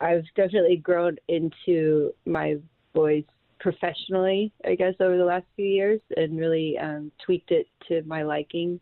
I've 0.00 0.24
definitely 0.34 0.76
grown 0.76 1.16
into 1.28 2.12
my 2.26 2.56
voice 2.94 3.24
professionally, 3.60 4.52
I 4.64 4.74
guess, 4.74 4.94
over 5.00 5.16
the 5.16 5.24
last 5.24 5.46
few 5.56 5.66
years, 5.66 6.00
and 6.16 6.38
really 6.38 6.78
um, 6.78 7.12
tweaked 7.24 7.50
it 7.50 7.66
to 7.88 8.02
my 8.02 8.22
liking. 8.22 8.80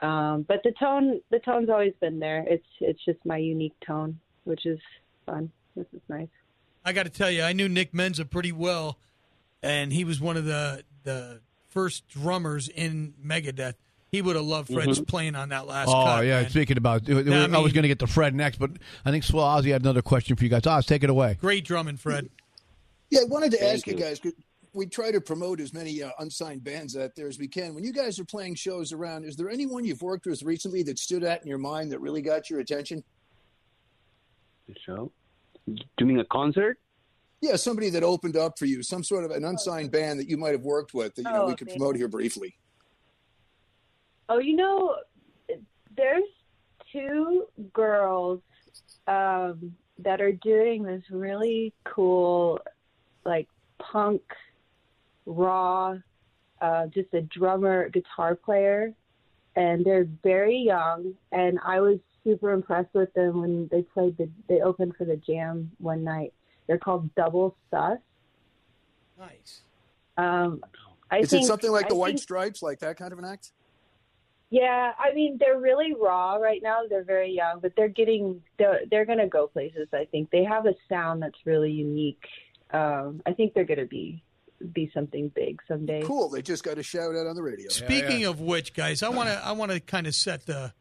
Um, 0.00 0.44
but 0.48 0.62
the 0.64 0.72
tone, 0.78 1.20
the 1.30 1.40
tone's 1.40 1.68
always 1.68 1.92
been 2.00 2.18
there. 2.18 2.44
It's 2.48 2.66
it's 2.80 3.04
just 3.04 3.18
my 3.24 3.36
unique 3.36 3.74
tone, 3.86 4.18
which 4.44 4.64
is 4.64 4.78
fun. 5.26 5.50
This 5.76 5.86
is 5.92 6.00
nice. 6.08 6.28
I 6.84 6.92
got 6.92 7.02
to 7.02 7.10
tell 7.10 7.30
you, 7.30 7.42
I 7.42 7.52
knew 7.52 7.68
Nick 7.68 7.92
Menza 7.92 8.28
pretty 8.28 8.52
well, 8.52 8.98
and 9.62 9.92
he 9.92 10.04
was 10.04 10.20
one 10.20 10.36
of 10.36 10.46
the 10.46 10.84
the 11.04 11.40
first 11.70 12.06
drummers 12.08 12.68
in 12.68 13.14
Megadeth. 13.24 13.74
He 14.12 14.20
would 14.22 14.34
have 14.34 14.44
loved 14.44 14.72
Fred's 14.72 14.98
Mhm. 15.00 15.06
playing 15.06 15.34
on 15.36 15.50
that 15.50 15.66
last 15.68 15.88
oh 15.88 15.92
cut. 16.04 16.26
yeah, 16.26 16.42
man. 16.42 16.50
speaking 16.50 16.76
about, 16.76 17.08
I, 17.08 17.12
I 17.12 17.58
was 17.58 17.72
going 17.72 17.82
to 17.82 17.88
get 17.88 18.00
to 18.00 18.08
Fred 18.08 18.34
next, 18.34 18.58
but 18.58 18.70
I 19.04 19.10
think 19.12 19.22
Swell 19.24 19.44
Ozzy 19.46 19.70
had 19.70 19.82
another 19.82 20.02
question 20.02 20.34
for 20.36 20.42
you 20.44 20.50
guys. 20.50 20.66
Oz, 20.66 20.84
take 20.84 21.04
it 21.04 21.10
away. 21.10 21.36
Great 21.40 21.64
drumming, 21.64 21.96
Fred. 21.96 22.28
Yeah, 23.10 23.20
I 23.20 23.24
wanted 23.24 23.52
to 23.52 23.58
Thank 23.58 23.74
ask 23.74 23.86
you. 23.86 23.92
you. 23.94 23.98
guys. 24.00 24.18
could- 24.18 24.34
We 24.72 24.86
try 24.86 25.10
to 25.10 25.20
promote 25.20 25.60
as 25.60 25.72
many 25.74 26.00
uh, 26.00 26.10
unsigned 26.20 26.62
bands 26.62 26.96
out 26.96 27.16
there 27.16 27.26
as 27.28 27.40
we 27.40 27.48
can. 27.48 27.74
When 27.74 27.82
you 27.82 27.92
guys 27.92 28.20
are 28.20 28.24
playing 28.24 28.54
shows 28.54 28.92
around, 28.92 29.24
is 29.24 29.34
there 29.36 29.50
anyone 29.50 29.84
you've 29.84 30.00
worked 30.02 30.26
with 30.26 30.42
recently 30.44 30.84
that 30.84 30.96
stood 30.98 31.24
out 31.24 31.42
in 31.42 31.48
your 31.48 31.58
mind 31.58 31.90
that 31.90 31.98
really 32.00 32.22
got 32.22 32.48
your 32.50 32.60
attention? 32.60 33.02
show. 34.86 35.10
Do 35.66 35.74
you 35.98 36.06
mean 36.06 36.20
a 36.20 36.24
concert? 36.26 36.78
Yeah, 37.40 37.56
somebody 37.56 37.88
that 37.90 38.02
opened 38.02 38.36
up 38.36 38.58
for 38.58 38.66
you, 38.66 38.82
some 38.82 39.02
sort 39.02 39.24
of 39.24 39.30
an 39.30 39.44
unsigned 39.44 39.90
band 39.90 40.20
that 40.20 40.28
you 40.28 40.36
might 40.36 40.52
have 40.52 40.62
worked 40.62 40.92
with 40.92 41.14
that 41.14 41.22
you 41.22 41.30
know 41.30 41.44
Oh, 41.44 41.46
we 41.46 41.54
could 41.54 41.68
promote 41.68 41.96
here 41.96 42.08
briefly. 42.08 42.54
Oh, 44.28 44.38
you 44.38 44.56
know, 44.56 44.96
there's 45.96 46.22
two 46.92 47.46
girls 47.72 48.40
um, 49.06 49.74
that 49.98 50.20
are 50.20 50.32
doing 50.32 50.82
this 50.82 51.02
really 51.10 51.72
cool, 51.84 52.60
like 53.24 53.48
punk, 53.78 54.22
raw, 55.26 55.96
uh, 56.60 56.86
just 56.88 57.12
a 57.14 57.22
drummer, 57.22 57.88
guitar 57.88 58.34
player, 58.34 58.92
and 59.56 59.84
they're 59.84 60.08
very 60.22 60.58
young. 60.58 61.14
And 61.32 61.58
I 61.64 61.80
was 61.80 61.98
super 62.22 62.52
impressed 62.52 62.94
with 62.94 63.12
them 63.14 63.40
when 63.40 63.68
they 63.72 63.82
played 63.82 64.16
the. 64.18 64.28
They 64.48 64.60
opened 64.60 64.94
for 64.96 65.04
the 65.04 65.16
Jam 65.16 65.70
one 65.78 66.04
night. 66.04 66.34
They're 66.70 66.78
called 66.78 67.12
Double 67.16 67.56
Sus. 67.68 67.98
Nice. 69.18 69.62
Um, 70.16 70.62
I 71.10 71.18
is 71.18 71.30
think 71.30 71.42
it 71.42 71.46
something 71.48 71.72
like 71.72 71.86
I 71.86 71.88
the 71.88 71.96
White 71.96 72.10
think- 72.10 72.20
Stripes, 72.20 72.62
like 72.62 72.78
that 72.78 72.96
kind 72.96 73.12
of 73.12 73.18
an 73.18 73.24
act? 73.24 73.50
Yeah, 74.50 74.92
I 74.96 75.12
mean 75.12 75.36
they're 75.40 75.58
really 75.58 75.94
raw 76.00 76.34
right 76.36 76.60
now. 76.62 76.82
They're 76.88 77.02
very 77.02 77.32
young, 77.32 77.58
but 77.58 77.72
they're 77.76 77.88
getting 77.88 78.40
they're 78.56 78.82
they're 78.88 79.04
gonna 79.04 79.26
go 79.28 79.48
places. 79.48 79.88
I 79.92 80.04
think 80.12 80.30
they 80.30 80.44
have 80.44 80.64
a 80.66 80.74
sound 80.88 81.22
that's 81.22 81.38
really 81.44 81.72
unique. 81.72 82.22
Um, 82.72 83.20
I 83.26 83.32
think 83.32 83.54
they're 83.54 83.64
gonna 83.64 83.84
be 83.86 84.22
be 84.72 84.88
something 84.94 85.28
big 85.34 85.60
someday. 85.66 86.02
Cool. 86.04 86.28
They 86.28 86.40
just 86.42 86.62
got 86.62 86.78
a 86.78 86.84
shout 86.84 87.16
out 87.16 87.26
on 87.26 87.34
the 87.34 87.42
radio. 87.42 87.68
Speaking 87.68 88.26
of 88.26 88.40
which, 88.40 88.74
guys, 88.74 89.02
I 89.02 89.08
want 89.08 89.28
to 89.28 89.44
I 89.44 89.50
want 89.52 89.72
to 89.72 89.80
kind 89.80 90.06
of 90.06 90.14
set 90.14 90.46
the 90.46 90.72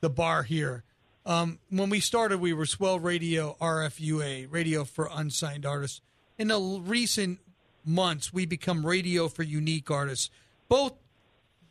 the 0.00 0.10
bar 0.10 0.44
here. 0.44 0.84
Um, 1.24 1.58
when 1.70 1.88
we 1.88 2.00
started, 2.00 2.40
we 2.40 2.52
were 2.52 2.66
Swell 2.66 2.98
Radio 2.98 3.56
RFUA, 3.60 4.48
Radio 4.50 4.84
for 4.84 5.08
Unsigned 5.12 5.64
Artists. 5.64 6.00
In 6.38 6.48
the 6.48 6.80
recent 6.84 7.38
months, 7.84 8.32
we 8.32 8.44
become 8.44 8.84
Radio 8.84 9.28
for 9.28 9.42
Unique 9.42 9.90
Artists. 9.90 10.30
Both 10.68 10.94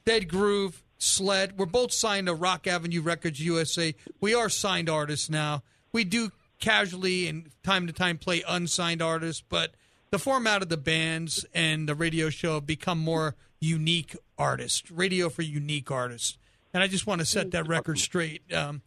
Dead 0.05 0.29
Groove, 0.29 0.83
Sled, 0.97 1.57
we're 1.57 1.65
both 1.65 1.91
signed 1.91 2.27
to 2.27 2.33
Rock 2.33 2.65
Avenue 2.65 3.01
Records 3.01 3.39
USA. 3.41 3.93
We 4.21 4.33
are 4.33 4.49
signed 4.49 4.89
artists 4.89 5.29
now. 5.29 5.63
We 5.91 6.03
do 6.03 6.31
casually 6.59 7.27
and 7.27 7.49
time 7.63 7.87
to 7.87 7.93
time 7.93 8.17
play 8.17 8.43
unsigned 8.47 9.01
artists, 9.01 9.43
but 9.47 9.71
the 10.11 10.19
format 10.19 10.61
of 10.61 10.69
the 10.69 10.77
bands 10.77 11.45
and 11.53 11.89
the 11.89 11.95
radio 11.95 12.29
show 12.29 12.55
have 12.55 12.65
become 12.65 12.99
more 12.99 13.35
unique 13.59 14.15
artists, 14.37 14.89
radio 14.91 15.29
for 15.29 15.41
unique 15.41 15.91
artists. 15.91 16.37
And 16.73 16.81
I 16.81 16.87
just 16.87 17.05
want 17.05 17.19
to 17.19 17.25
set 17.25 17.51
that 17.51 17.67
record 17.67 17.99
straight. 17.99 18.41
Um, 18.53 18.81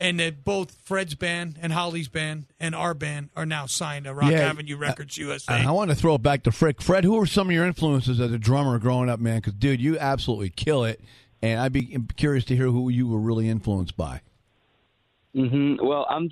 and 0.00 0.20
that 0.20 0.44
both 0.44 0.76
Fred's 0.84 1.14
band 1.14 1.58
and 1.60 1.72
Holly's 1.72 2.08
band 2.08 2.46
and 2.60 2.74
our 2.74 2.94
band 2.94 3.30
are 3.36 3.46
now 3.46 3.66
signed 3.66 4.04
to 4.04 4.14
Rock 4.14 4.32
Yeah, 4.32 4.50
Avenue 4.50 4.76
Records 4.76 5.16
USA. 5.16 5.54
I, 5.54 5.68
I 5.68 5.70
want 5.70 5.90
to 5.90 5.96
throw 5.96 6.16
it 6.16 6.22
back 6.22 6.42
to 6.44 6.52
Fred. 6.52 6.82
Fred, 6.82 7.04
who 7.04 7.14
were 7.14 7.26
some 7.26 7.48
of 7.48 7.52
your 7.54 7.66
influences 7.66 8.20
as 8.20 8.32
a 8.32 8.38
drummer 8.38 8.78
growing 8.78 9.08
up, 9.08 9.20
man? 9.20 9.36
Because, 9.38 9.54
dude, 9.54 9.80
you 9.80 9.98
absolutely 9.98 10.50
kill 10.50 10.84
it. 10.84 11.00
And 11.42 11.60
I'd 11.60 11.72
be 11.72 11.98
curious 12.16 12.44
to 12.46 12.56
hear 12.56 12.66
who 12.66 12.88
you 12.88 13.06
were 13.06 13.18
really 13.18 13.48
influenced 13.48 13.96
by. 13.96 14.20
hmm 15.34 15.76
Well, 15.82 16.06
I'm 16.08 16.30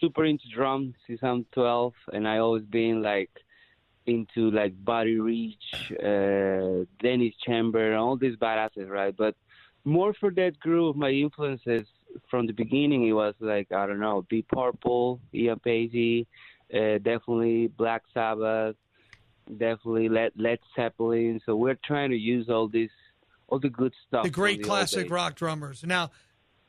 super 0.00 0.24
into 0.24 0.44
drums 0.54 0.94
since 1.06 1.20
I'm 1.22 1.46
12, 1.52 1.94
and 2.12 2.26
I 2.28 2.38
always 2.38 2.64
been 2.64 3.02
like 3.02 3.30
into 4.06 4.50
like 4.50 4.72
Buddy 4.84 5.18
Rich, 5.18 5.92
uh, 5.92 6.84
Dennis 7.00 7.34
Chamber, 7.46 7.94
all 7.94 8.16
these 8.16 8.36
badasses, 8.36 8.88
right? 8.88 9.16
But 9.16 9.36
more 9.84 10.12
for 10.12 10.30
that 10.32 10.58
group, 10.58 10.96
my 10.96 11.10
influences 11.10 11.86
from 12.30 12.46
the 12.46 12.52
beginning, 12.52 13.06
it 13.06 13.12
was 13.12 13.34
like 13.40 13.72
I 13.72 13.86
don't 13.86 14.00
know, 14.00 14.26
Deep 14.28 14.48
Purple, 14.48 15.20
Ian 15.34 15.58
Paisley, 15.60 16.26
uh, 16.72 16.98
definitely 16.98 17.68
Black 17.68 18.02
Sabbath, 18.14 18.76
definitely 19.48 20.08
Led 20.08 20.32
Led 20.36 20.58
Zeppelin. 20.74 21.40
So 21.44 21.56
we're 21.56 21.78
trying 21.84 22.10
to 22.10 22.16
use 22.16 22.48
all 22.48 22.68
this, 22.68 22.90
all 23.48 23.58
the 23.58 23.68
good 23.68 23.92
stuff. 24.06 24.24
the 24.24 24.30
great 24.30 24.58
old 24.58 24.66
classic 24.66 25.10
rock 25.10 25.34
drummers. 25.34 25.84
Now, 25.84 26.10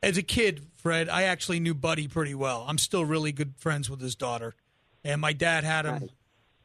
as 0.02 0.18
a 0.18 0.24
kid, 0.24 0.68
Fred, 0.76 1.10
I 1.10 1.24
actually 1.24 1.60
knew 1.60 1.74
Buddy 1.74 2.08
pretty 2.08 2.36
well. 2.36 2.66
I'm 2.68 2.78
still 2.78 3.06
really 3.06 3.32
good 3.32 3.56
friends 3.58 3.90
with 3.90 4.02
his 4.02 4.16
daughter, 4.16 4.56
and 5.04 5.22
my 5.22 5.34
dad 5.34 5.64
had 5.64 5.86
him. 5.86 6.10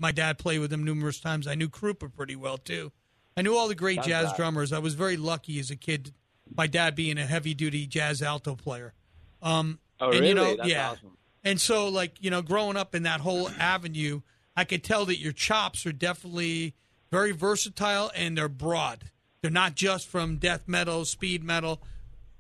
My 0.01 0.13
dad 0.13 0.39
played 0.39 0.61
with 0.61 0.73
him 0.73 0.85
numerous 0.85 1.19
times. 1.19 1.49
I 1.49 1.57
knew 1.57 1.69
Krupa 1.69 2.13
pretty 2.15 2.37
well 2.37 2.57
too. 2.57 2.93
I 3.37 3.43
knew 3.43 3.57
all 3.57 3.69
the 3.69 3.75
great 3.75 3.97
That's 3.97 4.09
jazz 4.09 4.27
right. 4.27 4.37
drummers. 4.37 4.73
I 4.73 4.79
was 4.81 4.95
very 4.95 5.17
lucky 5.17 5.61
as 5.61 5.71
a 5.71 5.77
kid. 5.77 6.13
My 6.59 6.67
dad 6.67 6.95
being 6.95 7.17
a 7.17 7.25
heavy 7.25 7.55
duty 7.55 7.87
jazz 7.87 8.21
alto 8.21 8.55
player. 8.57 8.93
Um, 9.41 9.79
Oh, 10.01 10.11
and 10.13 10.25
you 10.25 10.35
know. 10.35 10.57
That's 10.57 10.69
yeah. 10.69 10.91
awesome. 10.91 11.17
And 11.45 11.61
so, 11.61 11.89
like 11.89 12.13
you 12.21 12.31
know, 12.31 12.43
growing 12.43 12.77
up 12.77 12.95
in 12.95 13.05
that 13.05 13.21
whole 13.21 13.49
avenue, 13.59 14.21
I 14.57 14.65
could 14.65 14.85
tell 14.85 15.05
that 15.07 15.19
your 15.19 15.33
chops 15.33 15.87
are 15.87 15.93
definitely 15.93 16.75
very 17.11 17.33
versatile 17.33 18.11
and 18.15 18.37
they're 18.37 18.49
broad. 18.49 19.11
They're 19.41 19.51
not 19.51 19.75
just 19.75 20.07
from 20.09 20.37
death 20.37 20.69
metal, 20.69 21.05
speed 21.05 21.43
metal. 21.43 21.83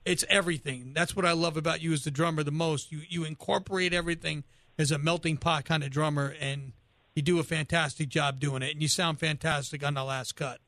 It's 0.04 0.24
everything. 0.28 0.92
That's 0.94 1.14
what 1.16 1.24
I 1.24 1.32
love 1.32 1.56
about 1.56 1.80
you 1.82 1.92
as 1.92 2.04
the 2.04 2.10
drummer 2.10 2.42
the 2.42 2.50
most. 2.52 2.92
You 2.92 3.00
you 3.08 3.24
incorporate 3.24 3.92
everything 3.92 4.44
as 4.78 4.90
a 4.92 4.98
melting 4.98 5.36
pot 5.38 5.64
kind 5.64 5.82
of 5.82 5.90
drummer, 5.90 6.34
and 6.40 6.72
you 7.14 7.22
do 7.22 7.38
a 7.40 7.44
fantastic 7.44 8.08
job 8.08 8.38
doing 8.40 8.62
it. 8.62 8.72
And 8.72 8.82
you 8.82 8.88
sound 8.88 9.18
fantastic 9.18 9.84
on 9.84 9.94
the 9.94 10.04
last 10.04 10.36
cut. 10.36 10.60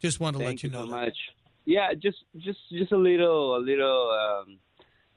Just 0.00 0.18
want 0.18 0.34
to 0.34 0.38
Thank 0.42 0.58
let 0.58 0.62
you 0.64 0.70
know 0.70 0.86
so 0.86 0.90
that. 0.90 1.04
much. 1.06 1.16
Yeah, 1.64 1.94
just 1.94 2.18
just 2.38 2.58
just 2.70 2.92
a 2.92 2.96
little 2.96 3.56
a 3.56 3.60
little 3.60 4.10
um, 4.10 4.58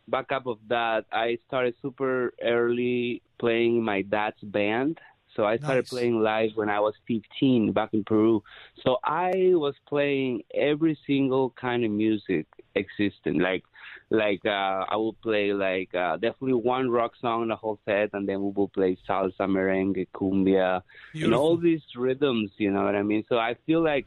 backup 0.08 0.46
of 0.48 0.60
that. 0.70 1.06
I 1.12 1.38
started 1.48 1.76
super 1.82 2.34
early 2.44 3.22
playing 3.40 3.84
my 3.84 4.02
dad's 4.04 4.42
band. 4.44 5.00
So 5.36 5.44
I 5.44 5.58
started 5.58 5.82
Nice. 5.82 5.90
playing 5.90 6.22
live 6.22 6.52
when 6.56 6.70
I 6.70 6.80
was 6.80 6.94
15 7.08 7.74
back 7.74 7.90
in 7.94 8.06
Peru. 8.06 8.42
So 8.86 9.00
I 9.04 9.32
was 9.56 9.76
playing 9.86 10.44
every 10.54 10.98
single 11.06 11.50
kind 11.60 11.84
of 11.84 11.92
music 11.92 12.46
existing. 12.76 13.40
Like 13.40 13.64
like 14.10 14.42
uh, 14.46 14.86
I 14.88 14.96
would 14.96 15.20
play 15.22 15.52
like 15.52 15.94
uh, 15.94 16.14
definitely 16.18 16.54
one 16.54 16.90
rock 16.90 17.14
song 17.20 17.42
in 17.44 17.48
the 17.50 17.56
whole 17.56 17.80
set, 17.86 18.12
and 18.14 18.30
then 18.30 18.42
we 18.44 18.52
will 18.56 18.70
play 18.70 18.98
salsa, 19.10 19.42
merengue, 19.42 20.08
cumbia, 20.16 20.82
and 21.14 21.34
all 21.34 21.58
these 21.58 21.82
rhythms. 21.98 22.52
You 22.58 22.72
know 22.72 22.84
what 22.84 22.96
I 22.96 23.04
mean? 23.04 23.26
So 23.28 23.38
I 23.38 23.56
feel 23.66 23.84
like 23.84 24.06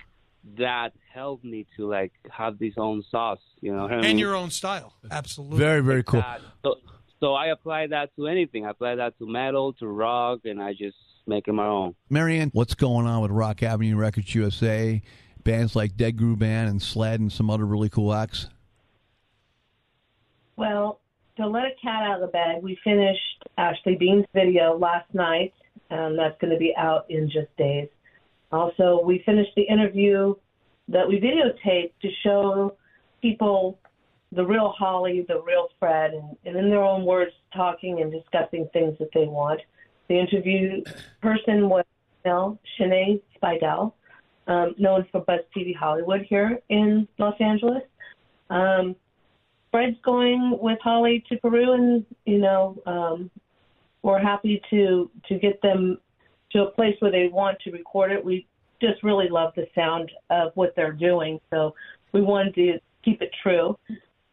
that 0.57 0.93
helped 1.13 1.45
me 1.45 1.67
to 1.77 1.89
like 1.89 2.13
have 2.31 2.59
this 2.59 2.75
own 2.77 3.05
sauce. 3.11 3.41
You 3.61 3.75
know 3.75 3.83
what 3.83 3.93
I 3.93 3.97
mean? 3.97 4.05
And 4.07 4.21
your 4.21 4.35
own 4.35 4.51
style. 4.51 4.95
Absolutely. 5.11 5.59
Very, 5.59 5.81
very 5.81 6.03
cool. 6.03 6.21
that. 6.21 6.41
So, 6.65 6.77
so 7.21 7.35
I 7.35 7.47
apply 7.49 7.89
that 7.89 8.15
to 8.17 8.27
anything. 8.27 8.65
I 8.65 8.71
apply 8.71 8.97
that 8.97 9.19
to 9.19 9.27
metal, 9.27 9.73
to 9.75 9.87
rock, 9.87 10.41
and 10.45 10.63
I 10.63 10.73
just 10.73 10.97
make 11.27 11.49
it 11.49 11.53
my 11.53 11.67
own. 11.67 11.95
Marianne, 12.09 12.51
what's 12.55 12.75
going 12.75 13.07
on 13.07 13.23
with 13.23 13.31
Rock 13.31 13.63
Avenue 13.63 13.97
Records 13.97 14.35
USA? 14.35 15.03
bands 15.49 15.75
like 15.75 15.97
Dead 15.97 16.17
Groove 16.19 16.39
Band 16.39 16.69
and 16.69 16.83
Sled 16.83 17.21
and 17.21 17.33
some 17.33 17.49
other 17.49 17.65
really 17.65 17.89
cool 17.89 18.13
acts? 18.13 18.49
Well, 20.57 21.01
to 21.39 21.47
let 21.47 21.65
a 21.65 21.71
cat 21.81 22.03
out 22.03 22.17
of 22.17 22.21
the 22.21 22.27
bag, 22.27 22.63
we 22.63 22.79
finished 22.85 23.45
Ashley 23.57 23.95
Bean's 23.95 24.27
video 24.35 24.77
last 24.77 25.13
night, 25.15 25.55
and 25.89 26.19
that's 26.19 26.39
going 26.39 26.53
to 26.53 26.59
be 26.59 26.75
out 26.77 27.07
in 27.09 27.31
just 27.31 27.57
days. 27.57 27.89
Also, 28.51 29.01
we 29.05 29.23
finished 29.27 29.53
the 29.57 29.63
interview 29.63 30.35
that 30.89 31.07
we 31.07 31.21
videotaped 31.21 31.93
to 32.01 32.09
show 32.23 32.77
people 33.21 33.79
the 34.33 34.45
real 34.45 34.75
Holly, 34.77 35.25
the 35.27 35.41
real 35.43 35.69
Fred, 35.79 36.13
and, 36.13 36.37
and 36.45 36.57
in 36.57 36.69
their 36.71 36.83
own 36.83 37.05
words, 37.05 37.33
talking 37.55 38.01
and 38.01 38.13
discussing 38.13 38.69
things 38.73 38.97
that 38.99 39.09
they 39.15 39.27
want. 39.27 39.61
The 40.09 40.19
interview 40.19 40.83
person 41.23 41.69
was 41.69 41.85
Mel 42.25 42.59
Shanae 42.79 43.21
Spidell, 43.37 43.93
um, 44.47 44.75
known 44.79 45.07
for 45.13 45.21
Buzz 45.21 45.41
TV 45.57 45.75
Hollywood 45.75 46.23
here 46.23 46.59
in 46.69 47.07
Los 47.19 47.39
Angeles. 47.41 47.83
Um, 48.51 48.97
Fred's 49.71 49.97
going 50.03 50.59
with 50.61 50.79
Holly 50.83 51.25
to 51.29 51.37
Peru, 51.39 51.73
and 51.73 52.07
you 52.25 52.39
know 52.39 52.81
um, 52.87 53.31
we're 54.03 54.19
happy 54.19 54.63
to 54.71 55.11
to 55.29 55.39
get 55.39 55.61
them 55.61 55.99
to 56.53 56.63
a 56.63 56.71
place 56.71 56.97
where 57.01 57.11
they 57.11 57.29
want 57.29 57.59
to 57.61 57.71
record 57.71 58.13
it. 58.13 58.25
We 58.25 58.47
just 58.81 59.03
really 59.03 59.29
love 59.29 59.53
the 59.57 59.67
sound 59.75 60.11
of 60.31 60.53
what 60.55 60.75
they're 60.77 60.93
doing, 60.93 61.41
so 61.51 61.75
we 62.13 62.21
wanted 62.21 62.55
to 62.55 62.79
keep 63.05 63.23
it 63.23 63.31
true. 63.43 63.77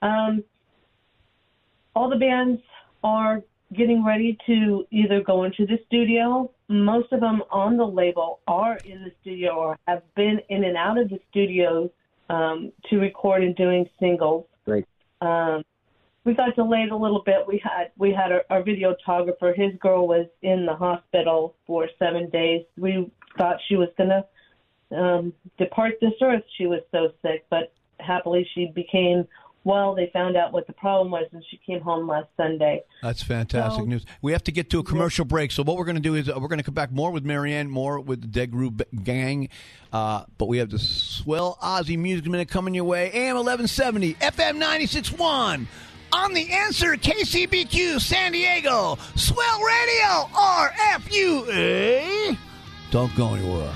Um, 0.01 0.43
all 1.95 2.09
the 2.09 2.17
bands 2.17 2.61
are 3.03 3.41
getting 3.73 4.03
ready 4.05 4.37
to 4.45 4.85
either 4.91 5.21
go 5.21 5.43
into 5.43 5.65
the 5.65 5.79
studio. 5.87 6.51
Most 6.67 7.11
of 7.11 7.19
them 7.19 7.41
on 7.51 7.77
the 7.77 7.85
label 7.85 8.39
are 8.47 8.77
in 8.85 9.03
the 9.03 9.11
studio 9.21 9.51
or 9.51 9.79
have 9.87 10.03
been 10.15 10.39
in 10.49 10.63
and 10.63 10.77
out 10.77 10.97
of 10.97 11.09
the 11.09 11.19
studios 11.29 11.89
um, 12.29 12.71
to 12.89 12.97
record 12.97 13.43
and 13.43 13.55
doing 13.55 13.89
singles. 13.99 14.45
Great. 14.65 14.85
Um, 15.21 15.63
we 16.25 16.33
got 16.33 16.55
delayed 16.55 16.89
a 16.89 16.95
little 16.95 17.21
bit. 17.25 17.45
We 17.47 17.61
had 17.63 17.91
we 17.97 18.11
had 18.11 18.31
our, 18.31 18.43
our 18.49 18.63
videographer. 18.63 19.55
His 19.55 19.71
girl 19.79 20.07
was 20.07 20.27
in 20.41 20.65
the 20.65 20.75
hospital 20.75 21.55
for 21.65 21.87
seven 21.99 22.29
days. 22.31 22.65
We 22.77 23.09
thought 23.37 23.57
she 23.67 23.75
was 23.75 23.89
gonna 23.97 24.25
um, 24.91 25.33
depart 25.57 25.93
this 26.01 26.13
earth. 26.21 26.43
She 26.57 26.65
was 26.65 26.81
so 26.91 27.11
sick, 27.21 27.45
but 27.49 27.71
happily 27.99 28.47
she 28.53 28.71
became 28.73 29.27
well. 29.63 29.93
They 29.95 30.09
found 30.13 30.35
out 30.35 30.51
what 30.51 30.67
the 30.67 30.73
problem 30.73 31.11
was, 31.11 31.27
and 31.31 31.43
she 31.49 31.57
came 31.57 31.79
home 31.81 32.07
last 32.07 32.27
Sunday. 32.37 32.83
That's 33.03 33.23
fantastic 33.23 33.81
So- 33.81 33.85
news. 33.85 34.05
We 34.21 34.31
have 34.31 34.43
to 34.45 34.51
get 34.51 34.69
to 34.71 34.79
a 34.79 34.83
commercial 34.83 35.25
break. 35.25 35.51
So 35.51 35.63
what 35.63 35.77
we're 35.77 35.85
going 35.85 35.95
to 35.95 36.01
do 36.01 36.15
is 36.15 36.29
uh, 36.29 36.33
we're 36.39 36.47
going 36.49 36.59
to 36.59 36.63
come 36.63 36.73
back 36.75 36.91
more 36.91 37.11
with 37.11 37.23
Marianne, 37.25 37.69
more 37.69 37.99
with 37.99 38.31
the 38.31 38.45
Groove 38.47 38.81
Gang. 39.03 39.49
Uh, 39.91 40.25
but 40.37 40.47
we 40.47 40.57
have 40.59 40.69
the 40.69 40.77
Swell 40.79 41.57
Ozzy 41.63 41.97
Music 41.97 42.27
Minute 42.27 42.47
coming 42.49 42.75
your 42.75 42.83
way. 42.83 43.09
AM 43.11 43.35
1170, 43.37 44.13
FM 44.15 44.61
96.1. 44.61 45.65
On 46.15 46.33
the 46.33 46.49
answer, 46.49 46.95
KCBQ 46.95 47.99
San 47.99 48.31
Diego, 48.31 48.97
Swell 49.15 49.61
Radio, 49.61 50.29
RFUA. 50.33 52.37
Don't 52.89 53.13
go 53.17 53.35
anywhere. 53.35 53.73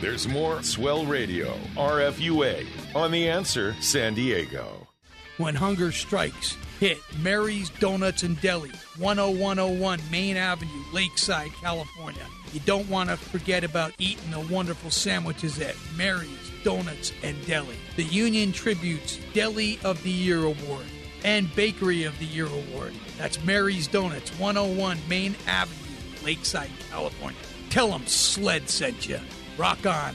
There's 0.00 0.26
more 0.26 0.64
Swell 0.64 1.06
Radio, 1.06 1.54
RFUA, 1.76 2.66
on 2.96 3.12
the 3.12 3.28
answer 3.28 3.76
San 3.80 4.14
Diego. 4.14 4.88
When 5.36 5.54
hunger 5.54 5.92
strikes, 5.92 6.56
hit 6.78 6.98
Mary's 7.20 7.70
Donuts 7.70 8.22
and 8.22 8.40
Deli, 8.40 8.70
10101 8.98 10.00
Main 10.10 10.36
Avenue, 10.36 10.70
Lakeside, 10.92 11.50
California. 11.60 12.26
You 12.52 12.60
don't 12.60 12.88
want 12.88 13.10
to 13.10 13.16
forget 13.16 13.64
about 13.64 13.92
eating 13.98 14.30
the 14.30 14.40
wonderful 14.52 14.90
sandwiches 14.90 15.60
at 15.60 15.74
Mary's 15.96 16.30
Donuts 16.64 17.12
and 17.22 17.44
Deli. 17.46 17.76
The 17.96 18.04
Union-Tribune's 18.04 19.20
Deli 19.34 19.78
of 19.84 20.02
the 20.02 20.10
Year 20.10 20.44
Award 20.44 20.86
and 21.24 21.54
Bakery 21.54 22.04
of 22.04 22.18
the 22.18 22.24
Year 22.24 22.46
Award. 22.46 22.94
That's 23.18 23.42
Mary's 23.44 23.88
Donuts, 23.88 24.30
101 24.38 24.98
Main 25.08 25.34
Avenue, 25.46 25.76
Lakeside, 26.24 26.70
California. 26.90 27.40
Tell 27.70 27.88
them 27.88 28.06
Sled 28.06 28.68
sent 28.70 29.08
you. 29.08 29.20
Rock 29.56 29.84
on. 29.84 30.14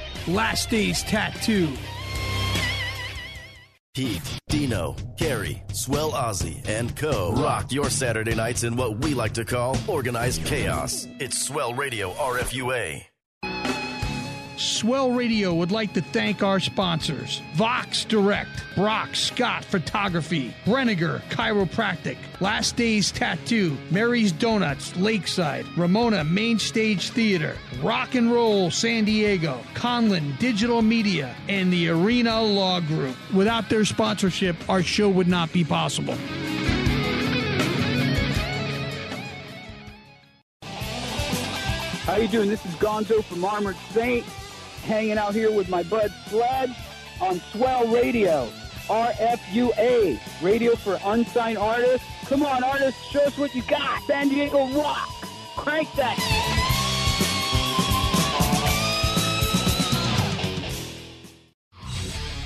Last 0.27 0.69
Days 0.69 1.01
Tattoo. 1.03 1.69
Pete, 3.93 4.21
Dino, 4.47 4.95
Carrie, 5.17 5.61
Swell 5.73 6.11
Ozzy, 6.11 6.65
and 6.67 6.95
Co. 6.95 7.33
rock 7.33 7.71
your 7.71 7.89
Saturday 7.89 8.35
nights 8.35 8.63
in 8.63 8.77
what 8.77 9.03
we 9.03 9.13
like 9.13 9.33
to 9.33 9.43
call 9.43 9.75
organized 9.87 10.45
chaos. 10.45 11.07
It's 11.19 11.45
Swell 11.45 11.73
Radio 11.73 12.11
RFUA. 12.13 13.10
Swell 14.57 15.11
Radio 15.11 15.53
would 15.53 15.71
like 15.71 15.93
to 15.93 16.01
thank 16.01 16.43
our 16.43 16.59
sponsors 16.59 17.41
Vox 17.53 18.05
Direct, 18.05 18.49
Brock 18.75 19.15
Scott 19.15 19.65
Photography, 19.65 20.53
Brenniger 20.65 21.21
Chiropractic, 21.29 22.17
Last 22.39 22.75
Days 22.75 23.11
Tattoo, 23.11 23.77
Mary's 23.89 24.31
Donuts, 24.31 24.95
Lakeside, 24.95 25.65
Ramona 25.77 26.23
Main 26.23 26.59
Stage 26.59 27.09
Theater, 27.09 27.57
Rock 27.81 28.15
and 28.15 28.31
Roll 28.31 28.71
San 28.71 29.05
Diego, 29.05 29.59
Conlin 29.73 30.35
Digital 30.39 30.81
Media, 30.81 31.35
and 31.47 31.71
the 31.71 31.89
Arena 31.89 32.41
Law 32.41 32.79
Group. 32.79 33.15
Without 33.33 33.69
their 33.69 33.85
sponsorship, 33.85 34.55
our 34.69 34.83
show 34.83 35.09
would 35.09 35.27
not 35.27 35.51
be 35.51 35.63
possible. 35.63 36.17
How 42.05 42.13
are 42.13 42.19
you 42.19 42.27
doing? 42.27 42.49
This 42.49 42.65
is 42.65 42.73
Gonzo 42.75 43.23
from 43.23 43.45
Armored 43.45 43.77
Saint, 43.91 44.25
hanging 44.81 45.17
out 45.17 45.33
here 45.33 45.51
with 45.51 45.69
my 45.69 45.83
bud 45.83 46.13
Sled 46.27 46.75
on 47.19 47.39
Swell 47.51 47.87
Radio, 47.87 48.49
RFUA, 48.87 50.19
Radio 50.41 50.75
for 50.75 50.99
Unsigned 51.05 51.57
Artists. 51.57 52.05
Come 52.25 52.43
on, 52.43 52.63
artists, 52.63 53.01
show 53.11 53.23
us 53.23 53.37
what 53.37 53.53
you 53.53 53.61
got. 53.63 54.01
San 54.03 54.29
Diego 54.29 54.67
rock. 54.69 55.09
Crank 55.55 55.91
that. 55.93 56.60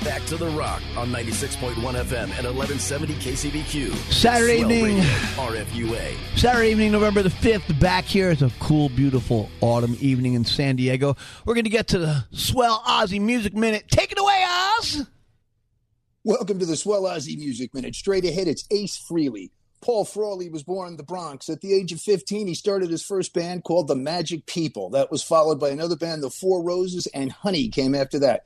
Back 0.05 0.23
to 0.25 0.37
the 0.37 0.45
Rock 0.49 0.83
on 0.95 1.09
96.1 1.11 1.73
FM 1.73 2.25
and 2.37 2.45
1170 2.45 3.15
KCBQ. 3.15 3.91
Saturday 4.13 4.59
Swell 4.59 4.71
evening. 4.71 4.97
Radio, 4.97 5.09
RFUA. 5.09 6.37
Saturday 6.37 6.69
evening, 6.69 6.91
November 6.91 7.23
the 7.23 7.29
5th, 7.29 7.79
back 7.79 8.05
here. 8.05 8.29
It's 8.29 8.43
a 8.43 8.51
cool, 8.59 8.89
beautiful 8.89 9.49
autumn 9.61 9.97
evening 9.99 10.35
in 10.35 10.45
San 10.45 10.75
Diego. 10.75 11.17
We're 11.43 11.55
going 11.55 11.63
to 11.63 11.71
get 11.71 11.87
to 11.87 11.97
the 11.97 12.23
Swell 12.29 12.83
Ozzy 12.85 13.19
Music 13.19 13.55
Minute. 13.55 13.85
Take 13.89 14.11
it 14.11 14.19
away, 14.19 14.45
Oz! 14.47 15.07
Welcome 16.23 16.59
to 16.59 16.67
the 16.67 16.77
Swell 16.77 17.05
Ozzy 17.05 17.35
Music 17.35 17.73
Minute. 17.73 17.95
Straight 17.95 18.25
ahead, 18.25 18.47
it's 18.47 18.63
Ace 18.69 19.03
Frehley. 19.09 19.49
Paul 19.81 20.05
Frehley 20.05 20.51
was 20.51 20.61
born 20.61 20.89
in 20.89 20.97
the 20.97 21.03
Bronx. 21.03 21.49
At 21.49 21.61
the 21.61 21.73
age 21.73 21.91
of 21.91 21.99
15, 21.99 22.45
he 22.45 22.53
started 22.53 22.91
his 22.91 23.03
first 23.03 23.33
band 23.33 23.63
called 23.63 23.87
The 23.87 23.95
Magic 23.95 24.45
People. 24.45 24.91
That 24.91 25.09
was 25.09 25.23
followed 25.23 25.59
by 25.59 25.69
another 25.69 25.95
band, 25.95 26.21
The 26.21 26.29
Four 26.29 26.61
Roses, 26.61 27.07
and 27.07 27.31
Honey 27.31 27.69
came 27.69 27.95
after 27.95 28.19
that. 28.19 28.45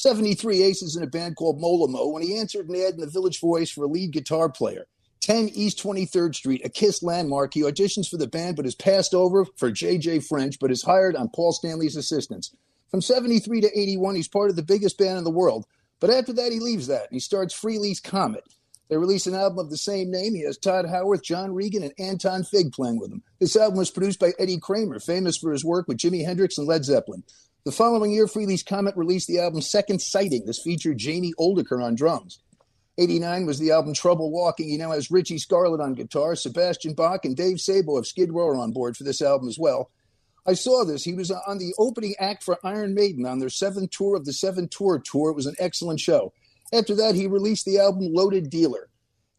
73 0.00 0.62
Aces 0.62 0.96
in 0.96 1.02
a 1.02 1.06
band 1.06 1.36
called 1.36 1.60
Molimo 1.60 2.10
when 2.10 2.22
he 2.22 2.34
answered 2.34 2.70
an 2.70 2.74
ad 2.74 2.94
in 2.94 3.00
the 3.00 3.06
Village 3.06 3.38
Voice 3.38 3.70
for 3.70 3.84
a 3.84 3.86
lead 3.86 4.12
guitar 4.12 4.48
player. 4.48 4.86
10 5.20 5.50
East 5.50 5.78
23rd 5.78 6.34
Street, 6.34 6.62
a 6.64 6.70
KISS 6.70 7.02
landmark. 7.02 7.52
He 7.52 7.60
auditions 7.60 8.08
for 8.08 8.16
the 8.16 8.26
band 8.26 8.56
but 8.56 8.64
is 8.64 8.74
passed 8.74 9.12
over 9.12 9.44
for 9.58 9.70
J.J. 9.70 10.20
French, 10.20 10.58
but 10.58 10.70
is 10.70 10.84
hired 10.84 11.16
on 11.16 11.28
Paul 11.28 11.52
Stanley's 11.52 11.96
assistance. 11.96 12.50
From 12.90 13.02
73 13.02 13.60
to 13.60 13.78
81, 13.78 14.14
he's 14.14 14.26
part 14.26 14.48
of 14.48 14.56
the 14.56 14.62
biggest 14.62 14.96
band 14.96 15.18
in 15.18 15.24
the 15.24 15.30
world. 15.30 15.66
But 16.00 16.08
after 16.08 16.32
that, 16.32 16.50
he 16.50 16.60
leaves 16.60 16.86
that 16.86 17.02
and 17.02 17.12
he 17.12 17.20
starts 17.20 17.54
Frehley's 17.54 18.00
Comet. 18.00 18.44
They 18.88 18.96
release 18.96 19.26
an 19.26 19.34
album 19.34 19.58
of 19.58 19.68
the 19.68 19.76
same 19.76 20.10
name. 20.10 20.34
He 20.34 20.44
has 20.44 20.56
Todd 20.56 20.86
Howarth, 20.86 21.22
John 21.22 21.52
Regan, 21.52 21.82
and 21.82 21.92
Anton 21.98 22.42
Fig 22.42 22.72
playing 22.72 22.98
with 22.98 23.12
him. 23.12 23.22
This 23.38 23.54
album 23.54 23.76
was 23.76 23.90
produced 23.90 24.18
by 24.18 24.32
Eddie 24.38 24.58
Kramer, 24.58 24.98
famous 24.98 25.36
for 25.36 25.52
his 25.52 25.62
work 25.62 25.86
with 25.86 25.98
Jimi 25.98 26.24
Hendrix 26.24 26.56
and 26.56 26.66
Led 26.66 26.86
Zeppelin. 26.86 27.22
The 27.64 27.72
following 27.72 28.10
year, 28.10 28.26
Frehley's 28.26 28.62
Comet 28.62 28.96
released 28.96 29.28
the 29.28 29.38
album 29.38 29.60
Second 29.60 30.00
Sighting. 30.00 30.46
This 30.46 30.62
featured 30.62 30.96
Jamie 30.96 31.34
Oldaker 31.38 31.84
on 31.84 31.94
drums. 31.94 32.38
89 32.96 33.44
was 33.44 33.58
the 33.58 33.70
album 33.70 33.92
Trouble 33.92 34.30
Walking. 34.30 34.70
He 34.70 34.78
now 34.78 34.92
has 34.92 35.10
Richie 35.10 35.36
Scarlet 35.36 35.80
on 35.80 35.92
guitar, 35.92 36.34
Sebastian 36.36 36.94
Bach, 36.94 37.26
and 37.26 37.36
Dave 37.36 37.60
Sabo 37.60 37.98
of 37.98 38.06
Skid 38.06 38.32
Row 38.32 38.48
are 38.48 38.56
on 38.56 38.72
board 38.72 38.96
for 38.96 39.04
this 39.04 39.20
album 39.20 39.46
as 39.46 39.58
well. 39.58 39.90
I 40.46 40.54
saw 40.54 40.84
this. 40.84 41.04
He 41.04 41.12
was 41.12 41.30
on 41.30 41.58
the 41.58 41.74
opening 41.78 42.14
act 42.18 42.44
for 42.44 42.58
Iron 42.64 42.94
Maiden 42.94 43.26
on 43.26 43.40
their 43.40 43.50
seventh 43.50 43.90
tour 43.90 44.16
of 44.16 44.24
the 44.24 44.32
Seven 44.32 44.66
Tour 44.66 44.98
Tour. 44.98 45.30
It 45.30 45.36
was 45.36 45.46
an 45.46 45.56
excellent 45.58 46.00
show. 46.00 46.32
After 46.72 46.94
that, 46.94 47.14
he 47.14 47.26
released 47.26 47.66
the 47.66 47.78
album 47.78 48.08
Loaded 48.10 48.48
Dealer. 48.48 48.88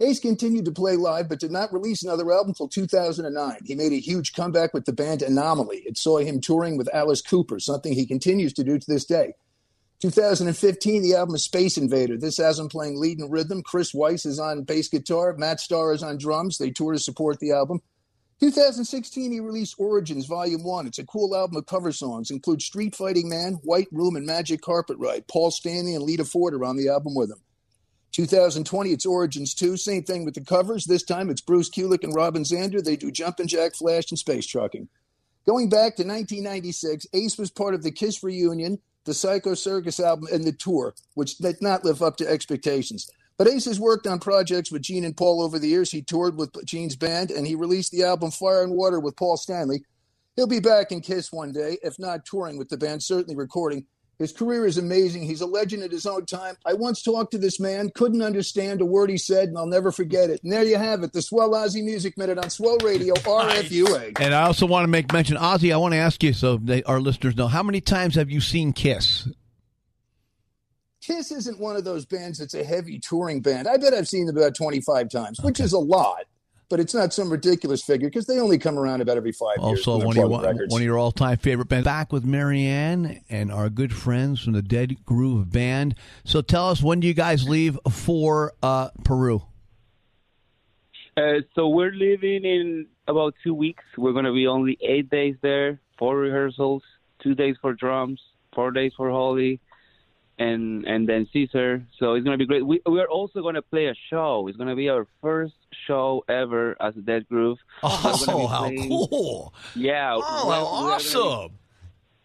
Ace 0.02 0.20
continued 0.20 0.66
to 0.66 0.72
play 0.72 0.96
live, 0.96 1.30
but 1.30 1.40
did 1.40 1.52
not 1.52 1.72
release 1.72 2.02
another 2.02 2.32
album 2.32 2.50
until 2.50 2.68
2009. 2.68 3.58
He 3.66 3.76
made 3.76 3.92
a 3.92 4.00
huge 4.00 4.34
comeback 4.34 4.74
with 4.74 4.86
the 4.86 4.94
band 4.94 5.22
Anomaly. 5.22 5.84
It 5.86 5.98
saw 5.98 6.18
him 6.18 6.42
touring 6.42 6.76
with 6.76 6.94
Alice 6.94 7.22
Cooper, 7.22 7.60
something 7.60 7.94
he 7.94 8.08
continues 8.08 8.52
to 8.54 8.64
do 8.64 8.80
to 8.80 8.88
this 8.88 9.06
day. 9.06 9.36
2015, 10.02 11.04
the 11.04 11.14
album 11.14 11.36
is 11.36 11.44
Space 11.44 11.78
Invader. 11.78 12.18
This 12.18 12.38
has 12.38 12.58
him 12.58 12.68
playing 12.68 13.00
lead 13.00 13.20
and 13.20 13.32
rhythm. 13.32 13.62
Chris 13.62 13.94
Wyse 13.94 14.26
is 14.26 14.40
on 14.40 14.64
bass 14.64 14.90
guitar. 14.90 15.36
Matt 15.38 15.60
Starr 15.60 15.94
is 15.94 16.02
on 16.02 16.18
drums. 16.18 16.58
They 16.58 16.72
tour 16.72 16.94
to 16.94 17.00
support 17.00 17.40
the 17.40 17.52
album. 17.52 17.82
2016, 18.40 19.32
he 19.32 19.40
released 19.40 19.76
Origins 19.78 20.26
Volume 20.26 20.64
1. 20.64 20.88
It's 20.88 20.98
a 20.98 21.06
cool 21.06 21.36
album 21.36 21.58
of 21.58 21.68
cover 21.68 21.92
songs. 21.92 22.32
Includes 22.32 22.66
Street 22.66 22.96
Fighting 22.96 23.30
Man, 23.30 23.60
White 23.62 23.90
Room, 23.92 24.16
and 24.16 24.26
Magic 24.26 24.62
Carpet 24.62 24.98
Ride. 24.98 25.28
Paul 25.28 25.52
Stanley 25.52 25.94
and 25.94 26.04
Lita 26.04 26.26
Ford 26.26 26.56
are 26.56 26.66
on 26.66 26.78
the 26.78 26.90
album 26.90 27.14
with 27.14 27.30
him. 27.30 27.38
2020, 28.12 28.92
it's 28.92 29.06
Origins 29.06 29.54
2. 29.54 29.78
Same 29.78 30.04
thing 30.04 30.26
with 30.26 30.34
the 30.34 30.44
covers. 30.44 30.86
This 30.86 31.04
time 31.04 31.30
it's 31.30 31.42
Bruce 31.42 31.70
Kulick 31.70 32.04
and 32.04 32.14
Robin 32.14 32.44
Zander. 32.44 32.84
They 32.84 32.96
do 32.96 33.12
Jumpin' 33.12 33.48
Jack 33.48 33.76
Flash 33.76 34.12
and 34.12 34.20
Space 34.20 34.46
Trucking. 34.46 34.90
Going 35.46 35.70
back 35.70 35.96
to 35.96 36.04
1996, 36.04 37.08
Ace 37.14 37.38
was 37.38 37.50
part 37.50 37.74
of 37.74 37.84
the 37.84 37.92
Kiss 37.92 38.22
reunion, 38.22 38.80
the 39.06 39.14
Psycho 39.14 39.54
Circus 39.54 40.00
album, 40.00 40.28
and 40.32 40.44
the 40.44 40.52
tour, 40.52 40.94
which 41.16 41.38
did 41.38 41.62
not 41.62 41.84
live 41.84 42.04
up 42.04 42.18
to 42.18 42.30
expectations. 42.30 43.10
But 43.38 43.48
Ace 43.48 43.66
has 43.66 43.80
worked 43.80 44.06
on 44.06 44.20
projects 44.20 44.72
with 44.72 44.84
Gene 44.84 45.06
and 45.06 45.18
Paul 45.18 45.42
over 45.42 45.58
the 45.58 45.70
years. 45.70 45.90
He 45.90 46.04
toured 46.04 46.38
with 46.38 46.54
Gene's 46.66 46.96
band, 46.96 47.32
and 47.32 47.48
he 47.48 47.56
released 47.56 47.92
the 47.92 48.04
album 48.04 48.30
Fire 48.30 48.62
and 48.62 48.74
Water 48.74 49.00
with 49.00 49.16
Paul 49.16 49.38
Stanley. 49.38 49.84
He'll 50.36 50.48
be 50.48 50.60
back 50.60 50.92
in 50.92 51.02
Kiss 51.02 51.32
one 51.32 51.52
day, 51.52 51.80
if 51.82 51.98
not 51.98 52.26
touring 52.26 52.58
with 52.58 52.70
the 52.70 52.78
band, 52.78 53.02
certainly 53.02 53.36
recording. 53.36 53.86
His 54.22 54.32
career 54.32 54.68
is 54.68 54.78
amazing. 54.78 55.24
He's 55.24 55.42
a 55.42 55.48
legend 55.48 55.82
at 55.82 55.92
his 55.92 56.06
own 56.06 56.28
time. 56.28 56.56
I 56.64 56.74
once 56.74 57.02
talked 57.02 57.32
to 57.32 57.40
this 57.40 57.60
man, 57.60 57.90
couldn't 57.90 58.22
understand 58.22 58.80
a 58.80 58.86
word 58.86 59.10
he 59.10 59.18
said, 59.18 59.50
and 59.50 59.58
I'll 59.58 59.66
never 59.66 59.92
forget 59.92 60.30
it. 60.30 60.44
And 60.44 60.52
there 60.52 60.64
you 60.64 60.78
have 60.78 61.02
it, 61.02 61.12
the 61.12 61.24
Swell 61.24 61.50
Ozzy 61.52 61.84
Music 61.84 62.20
Minute 62.20 62.38
on 62.38 62.52
Swell 62.52 62.78
Radio, 62.84 63.16
RFUA. 63.16 64.20
And 64.20 64.36
I 64.36 64.44
also 64.44 64.68
want 64.68 64.84
to 64.84 64.88
make 64.88 65.12
mention, 65.12 65.38
Ozzy. 65.38 65.74
I 65.74 65.78
want 65.78 65.94
to 65.94 65.98
ask 65.98 66.22
you, 66.22 66.34
so 66.34 66.58
they, 66.58 66.84
our 66.84 67.00
listeners 67.00 67.36
know, 67.36 67.48
how 67.48 67.64
many 67.64 67.82
times 67.82 68.14
have 68.14 68.30
you 68.30 68.42
seen 68.42 68.74
Kiss? 68.74 69.28
Kiss 71.02 71.32
isn't 71.32 71.60
one 71.60 71.76
of 71.76 71.84
those 71.84 72.06
bands 72.06 72.38
that's 72.38 72.54
a 72.54 72.64
heavy 72.64 73.00
touring 73.00 73.42
band. 73.42 73.68
I 73.68 73.78
bet 73.78 73.96
I've 73.96 74.08
seen 74.08 74.28
them 74.28 74.38
about 74.38 74.54
25 74.54 75.10
times, 75.10 75.42
which 75.42 75.60
is 75.60 75.74
a 75.74 75.80
lot, 75.80 76.26
but 76.72 76.80
it's 76.80 76.94
not 76.94 77.14
some 77.14 77.30
ridiculous 77.30 77.84
figure 77.84 78.08
because 78.08 78.26
they 78.26 78.40
only 78.40 78.58
come 78.58 78.80
around 78.80 79.02
about 79.02 79.18
every 79.18 79.34
five 79.34 79.58
years. 79.58 79.86
Also, 79.86 79.98
one 79.98 80.18
of, 80.18 80.32
your, 80.56 80.68
one 80.70 80.82
of 80.82 80.82
your 80.82 80.98
all-time 80.98 81.38
favorite 81.38 81.68
bands. 81.68 81.84
Back 81.84 82.14
with 82.14 82.24
Marianne 82.24 83.22
and 83.30 83.52
our 83.52 83.70
good 83.70 83.94
friends 83.94 84.42
from 84.42 84.54
the 84.54 84.62
Dead 84.62 85.06
Groove 85.06 85.52
Band. 85.52 85.96
So 86.24 86.42
tell 86.42 86.70
us, 86.70 86.82
when 86.82 87.02
do 87.02 87.08
you 87.08 87.14
guys 87.14 87.48
leave 87.48 87.78
for 87.92 88.54
uh, 88.64 88.90
Peru? 89.04 89.44
Uh, 91.18 91.42
so 91.56 91.68
we're 91.68 91.92
leaving 91.92 92.46
in 92.46 92.88
about 93.06 93.36
two 93.44 93.54
weeks. 93.54 93.84
We're 93.98 94.14
going 94.14 94.24
to 94.24 94.34
be 94.34 94.48
only 94.48 94.78
eight 94.82 95.10
days 95.10 95.36
there, 95.42 95.82
four 96.00 96.16
rehearsals, 96.16 96.84
two 97.22 97.36
days 97.36 97.58
for 97.62 97.74
drums, 97.74 98.22
four 98.56 98.72
days 98.72 98.94
for 98.96 99.10
Holly, 99.10 99.60
and 100.42 100.86
and 100.86 101.08
then 101.08 101.28
Caesar. 101.32 101.84
So 102.00 102.14
it's 102.14 102.24
going 102.26 102.38
to 102.38 102.44
be 102.44 102.48
great. 102.48 102.66
We 102.66 102.82
we 102.86 103.00
are 103.00 103.10
also 103.10 103.42
going 103.42 103.56
to 103.56 103.62
play 103.62 103.86
a 103.88 103.96
show. 104.10 104.48
It's 104.48 104.58
going 104.58 104.70
to 104.70 104.76
be 104.76 104.90
our 104.90 105.08
first 105.22 105.54
show 105.88 106.24
ever 106.28 106.76
as 106.82 106.96
a 106.98 107.02
Dead 107.02 107.28
Groove. 107.30 107.60
Oh, 107.84 108.48
how 108.48 108.70
cool! 108.88 109.54
Yeah. 109.76 110.16
Oh, 110.16 110.22
how 110.22 110.48
we 110.48 110.54
are 110.54 110.62
gonna 110.62 110.88
be- 110.88 110.94
awesome! 110.94 111.52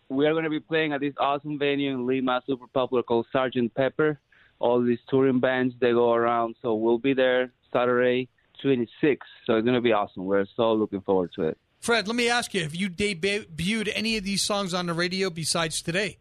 we 0.08 0.26
are 0.26 0.32
going 0.32 0.44
to 0.44 0.50
be 0.50 0.60
playing 0.60 0.92
at 0.92 1.00
this 1.00 1.14
awesome 1.18 1.58
venue 1.58 1.92
in 1.92 2.06
Lima, 2.06 2.42
super 2.46 2.66
popular 2.68 3.02
called 3.02 3.26
Sergeant 3.32 3.74
Pepper. 3.74 4.18
All 4.58 4.82
these 4.82 4.98
touring 5.08 5.40
bands 5.40 5.74
they 5.80 5.92
go 5.92 6.14
around, 6.14 6.56
so 6.62 6.74
we'll 6.74 6.98
be 6.98 7.12
there 7.12 7.52
Saturday, 7.72 8.28
26. 8.62 9.26
So 9.44 9.56
it's 9.56 9.64
going 9.64 9.74
to 9.74 9.82
be 9.82 9.92
awesome. 9.92 10.24
We're 10.24 10.46
so 10.56 10.72
looking 10.72 11.02
forward 11.02 11.32
to 11.36 11.42
it. 11.48 11.58
Fred, 11.80 12.06
let 12.06 12.16
me 12.16 12.30
ask 12.30 12.54
you: 12.54 12.62
Have 12.62 12.74
you 12.74 12.88
debuted 12.88 13.92
any 13.94 14.16
of 14.16 14.24
these 14.24 14.42
songs 14.42 14.72
on 14.72 14.86
the 14.86 14.94
radio 14.94 15.28
besides 15.28 15.82
today? 15.82 16.18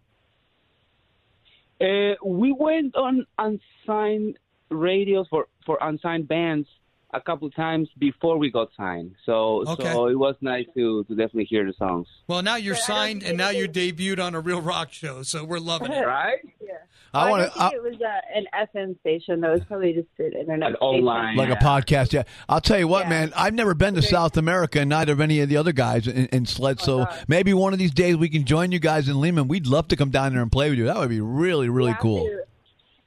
Uh, 1.81 2.15
we 2.25 2.51
went 2.53 2.95
on 2.95 3.25
unsigned 3.38 4.38
radios 4.69 5.27
for 5.29 5.47
for 5.65 5.77
unsigned 5.81 6.27
bands 6.27 6.67
a 7.13 7.21
couple 7.21 7.49
times 7.51 7.88
before 7.97 8.38
we 8.38 8.49
got 8.51 8.69
signed. 8.75 9.13
So 9.25 9.63
Okay. 9.67 9.83
so 9.93 10.07
it 10.07 10.17
was 10.17 10.35
nice 10.41 10.65
to 10.75 11.03
to 11.05 11.15
definitely 11.15 11.45
hear 11.45 11.65
the 11.65 11.73
songs. 11.73 12.07
Well, 12.27 12.41
now 12.41 12.55
you're 12.55 12.75
signed, 12.75 13.23
and 13.23 13.38
now 13.38 13.49
you're 13.49 13.67
debuted 13.67 14.19
on 14.23 14.35
a 14.35 14.39
real 14.39 14.61
rock 14.61 14.91
show, 14.91 15.23
so 15.23 15.43
we're 15.43 15.59
loving 15.59 15.91
it. 15.91 16.05
Right? 16.05 16.39
Yeah. 16.61 16.74
I 17.15 17.28
I, 17.28 17.30
wanna- 17.30 17.43
it 17.73 17.82
was 17.84 17.95
uh, 18.01 18.19
an 18.36 18.45
FM 18.73 18.99
station 18.99 19.41
that 19.41 19.51
was 19.51 19.62
probably 19.67 19.93
just 19.93 20.08
an 20.19 20.34
internet 20.34 20.69
An 20.69 20.75
station. 20.75 20.78
online. 20.82 21.36
Like 21.38 21.49
a 21.49 21.56
podcast, 21.56 22.13
yeah. 22.13 22.23
I'll 22.49 22.62
tell 22.62 22.78
you 22.80 22.88
what, 22.88 23.08
man. 23.10 23.32
I've 23.36 23.54
never 23.54 23.73
been 23.73 23.95
to 23.95 24.01
South 24.01 24.38
America, 24.38 24.80
and 24.82 24.89
neither 24.89 25.13
have 25.13 25.21
any 25.21 25.39
of 25.39 25.49
the 25.49 25.58
other 25.58 25.71
guys 25.71 26.08
in, 26.08 26.25
in 26.28 26.45
sled. 26.45 26.80
so 26.80 27.08
maybe 27.28 27.54
one 27.54 27.73
of 27.73 27.80
these 27.80 27.91
days 27.91 28.17
we 28.17 28.30
can 28.30 28.43
join 28.43 28.71
you 28.71 28.80
guys 28.80 29.08
in 29.10 29.19
Lima. 29.21 29.43
We'd 29.43 29.67
love 29.67 29.88
to 29.89 29.95
come 29.95 30.10
down 30.10 30.34
there 30.34 30.41
and 30.41 30.51
play 30.51 30.69
with 30.69 30.78
you. 30.78 30.86
That 30.86 30.97
would 30.97 31.10
be 31.10 31.21
really, 31.21 31.69
really 31.69 31.91
have 31.91 32.01
cool. 32.01 32.25
to- 32.25 32.43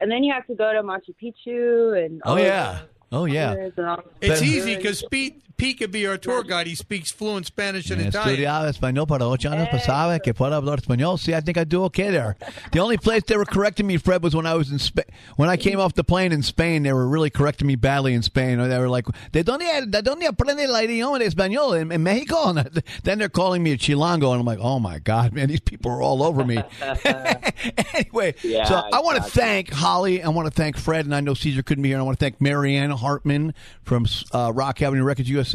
And 0.01 0.11
then 0.11 0.25
you 0.25 0.33
have 0.33 0.47
to 0.47 0.55
go 0.55 0.73
to 0.73 0.83
Machu 0.83 1.15
Picchu 1.23 2.05
and 2.05 2.23
Oh 2.25 2.33
all 2.33 2.39
yeah, 2.39 2.79
oh 3.13 3.25
yeah. 3.27 3.51
others 3.51 3.73
and 3.77 3.87
all- 3.87 4.05
It's 4.21 4.43
easy 4.43 4.77
because 4.77 5.05
Pete, 5.11 5.43
Pete 5.59 5.79
could 5.79 5.91
be 5.91 6.07
our 6.07 6.17
tour 6.17 6.45
guide. 6.45 6.69
He 6.69 6.77
speaks 6.77 7.11
fluent 7.11 7.45
Spanish 7.45 7.91
and 7.91 8.01
He 8.01 8.07
Italian. 8.07 8.39
estudiaba 8.39 8.71
español 8.71 9.09
para 9.09 9.27
ocho 9.27 9.51
años, 9.51 9.69
pues 9.71 9.85
que 10.23 10.33
puedo 10.33 10.55
hablar 10.55 10.81
español. 10.81 11.19
See, 11.19 11.35
I 11.35 11.41
think 11.41 11.59
I 11.59 11.65
do 11.65 11.83
okay 11.87 12.11
there. 12.11 12.37
The 12.71 12.79
only 12.79 12.97
place 12.97 13.25
they 13.27 13.37
were 13.37 13.45
correcting 13.45 13.87
me, 13.89 13.97
Fred, 13.97 14.23
was 14.23 14.37
when 14.37 14.47
I 14.47 14.55
was 14.55 14.71
in 14.71 14.79
Spain. 14.79 15.05
When 15.35 15.49
I 15.49 15.57
came 15.57 15.81
off 15.81 15.95
the 15.95 16.05
plane 16.05 16.31
in 16.31 16.43
Spain, 16.45 16.85
they 16.85 16.93
were 16.93 17.09
really 17.09 17.29
correcting 17.29 17.67
me 17.67 17.75
badly 17.75 18.15
in 18.15 18.23
Spain. 18.23 18.59
They 18.59 18.79
were 18.79 18.89
like, 18.89 19.07
¿de 19.33 19.43
dónde, 19.43 19.91
de 19.91 20.03
dónde 20.03 20.29
aprende 20.29 20.63
el 20.63 20.75
idioma 20.75 21.19
de 21.19 21.27
español? 21.27 21.81
In, 21.81 21.91
in 21.91 22.03
Mexico? 22.05 22.51
And 22.51 22.83
then 23.03 23.19
they're 23.19 23.29
calling 23.29 23.63
me 23.63 23.73
a 23.73 23.77
chilango, 23.77 24.31
and 24.31 24.41
I'm 24.41 24.47
like, 24.47 24.61
oh 24.61 24.79
my 24.79 25.01
God, 25.01 25.33
man, 25.33 25.49
these 25.49 25.61
people 25.61 25.91
are 25.91 26.01
all 26.01 26.23
over 26.23 26.45
me. 26.45 26.63
anyway, 27.95 28.35
Yeah, 28.45 28.65
so 28.65 28.77
I 28.93 29.01
want 29.01 29.17
to 29.17 29.29
thank 29.29 29.71
Holly. 29.71 30.23
I 30.23 30.29
want 30.29 30.47
to 30.47 30.53
thank 30.55 30.77
Fred, 30.77 31.05
and 31.05 31.15
I 31.15 31.21
know 31.21 31.35
Caesar 31.35 31.65
couldn't 31.65 31.83
be 31.83 31.89
here. 31.89 31.99
I 31.99 32.03
want 32.03 32.17
to 32.17 32.25
thank 32.25 32.41
Marianne 32.41 32.91
Hartman 32.91 33.55
from 33.83 34.07
uh, 34.33 34.53
Rock 34.55 34.83
Avenue 34.83 35.03
Records 35.03 35.29
USA 35.29 35.48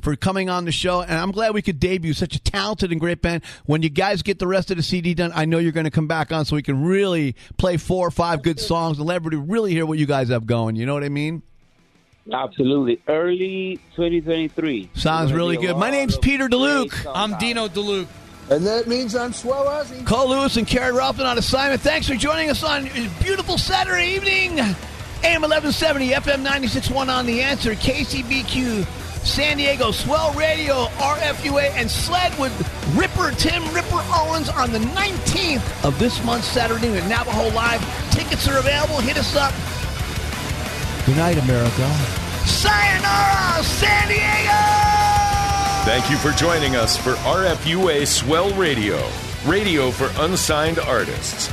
for 0.00 0.16
coming 0.16 0.48
on 0.50 0.64
the 0.64 0.72
show. 0.72 1.02
And 1.02 1.12
I'm 1.12 1.30
glad 1.30 1.54
we 1.54 1.62
could 1.62 1.80
debut 1.80 2.12
such 2.12 2.34
a 2.34 2.40
talented 2.40 2.92
and 2.92 3.00
great 3.00 3.22
band. 3.22 3.44
When 3.66 3.82
you 3.82 3.88
guys 3.88 4.22
get 4.22 4.38
the 4.38 4.46
rest 4.46 4.70
of 4.70 4.76
the 4.76 4.82
CD 4.82 5.14
done, 5.14 5.32
I 5.34 5.44
know 5.44 5.58
you're 5.58 5.72
going 5.72 5.84
to 5.84 5.90
come 5.90 6.06
back 6.06 6.32
on 6.32 6.44
so 6.44 6.56
we 6.56 6.62
can 6.62 6.84
really 6.84 7.36
play 7.56 7.76
four 7.76 8.06
or 8.06 8.10
five 8.10 8.42
good 8.42 8.60
songs 8.60 8.98
and 8.98 9.06
let 9.06 9.16
everybody 9.16 9.36
really 9.36 9.72
hear 9.72 9.86
what 9.86 9.98
you 9.98 10.06
guys 10.06 10.28
have 10.28 10.46
going. 10.46 10.76
You 10.76 10.86
know 10.86 10.94
what 10.94 11.04
I 11.04 11.08
mean? 11.08 11.42
Absolutely. 12.32 13.00
Early 13.08 13.76
2023. 13.96 14.90
Sounds 14.94 15.32
really 15.32 15.56
good. 15.56 15.76
My 15.76 15.90
name's 15.90 16.18
Peter 16.18 16.48
DeLuke. 16.48 17.10
I'm 17.14 17.38
Dino 17.38 17.68
DeLuke. 17.68 18.08
And 18.50 18.66
that 18.66 18.86
means 18.86 19.14
I'm 19.14 19.32
Swell 19.32 19.66
Ozzy. 19.66 20.06
Cole 20.06 20.30
Lewis 20.30 20.56
and 20.56 20.66
Carrie 20.66 20.92
Ruffin 20.92 21.26
on 21.26 21.36
assignment. 21.36 21.82
Thanks 21.82 22.08
for 22.08 22.14
joining 22.14 22.48
us 22.48 22.62
on 22.62 22.86
a 22.86 23.10
beautiful 23.22 23.58
Saturday 23.58 24.14
evening. 24.14 24.58
AM 25.24 25.42
1170, 25.42 26.10
FM 26.10 26.46
96.1 26.46 27.08
on 27.08 27.26
The 27.26 27.42
Answer, 27.42 27.72
KCBQ, 27.72 28.86
San 29.28 29.58
Diego, 29.58 29.90
Swell 29.90 30.32
Radio, 30.32 30.86
RFUA, 30.96 31.70
and 31.74 31.90
Sled 31.90 32.36
with 32.38 32.52
Ripper 32.96 33.30
Tim 33.32 33.62
Ripper 33.74 34.02
Owens 34.10 34.48
on 34.48 34.72
the 34.72 34.78
19th 34.78 35.84
of 35.84 35.98
this 35.98 36.24
month, 36.24 36.44
Saturday 36.44 36.96
at 36.96 37.06
Navajo 37.08 37.54
Live. 37.54 37.80
Tickets 38.10 38.48
are 38.48 38.58
available. 38.58 38.98
Hit 39.00 39.18
us 39.18 39.36
up. 39.36 39.52
Good 41.04 41.16
night, 41.18 41.38
America. 41.38 41.86
Sayonara, 42.46 43.62
San 43.62 44.08
Diego! 44.08 44.98
Thank 45.84 46.10
you 46.10 46.16
for 46.16 46.32
joining 46.32 46.76
us 46.76 46.96
for 46.96 47.12
RFUA 47.14 48.06
Swell 48.06 48.50
Radio, 48.54 49.06
radio 49.46 49.90
for 49.90 50.10
unsigned 50.22 50.78
artists. 50.78 51.52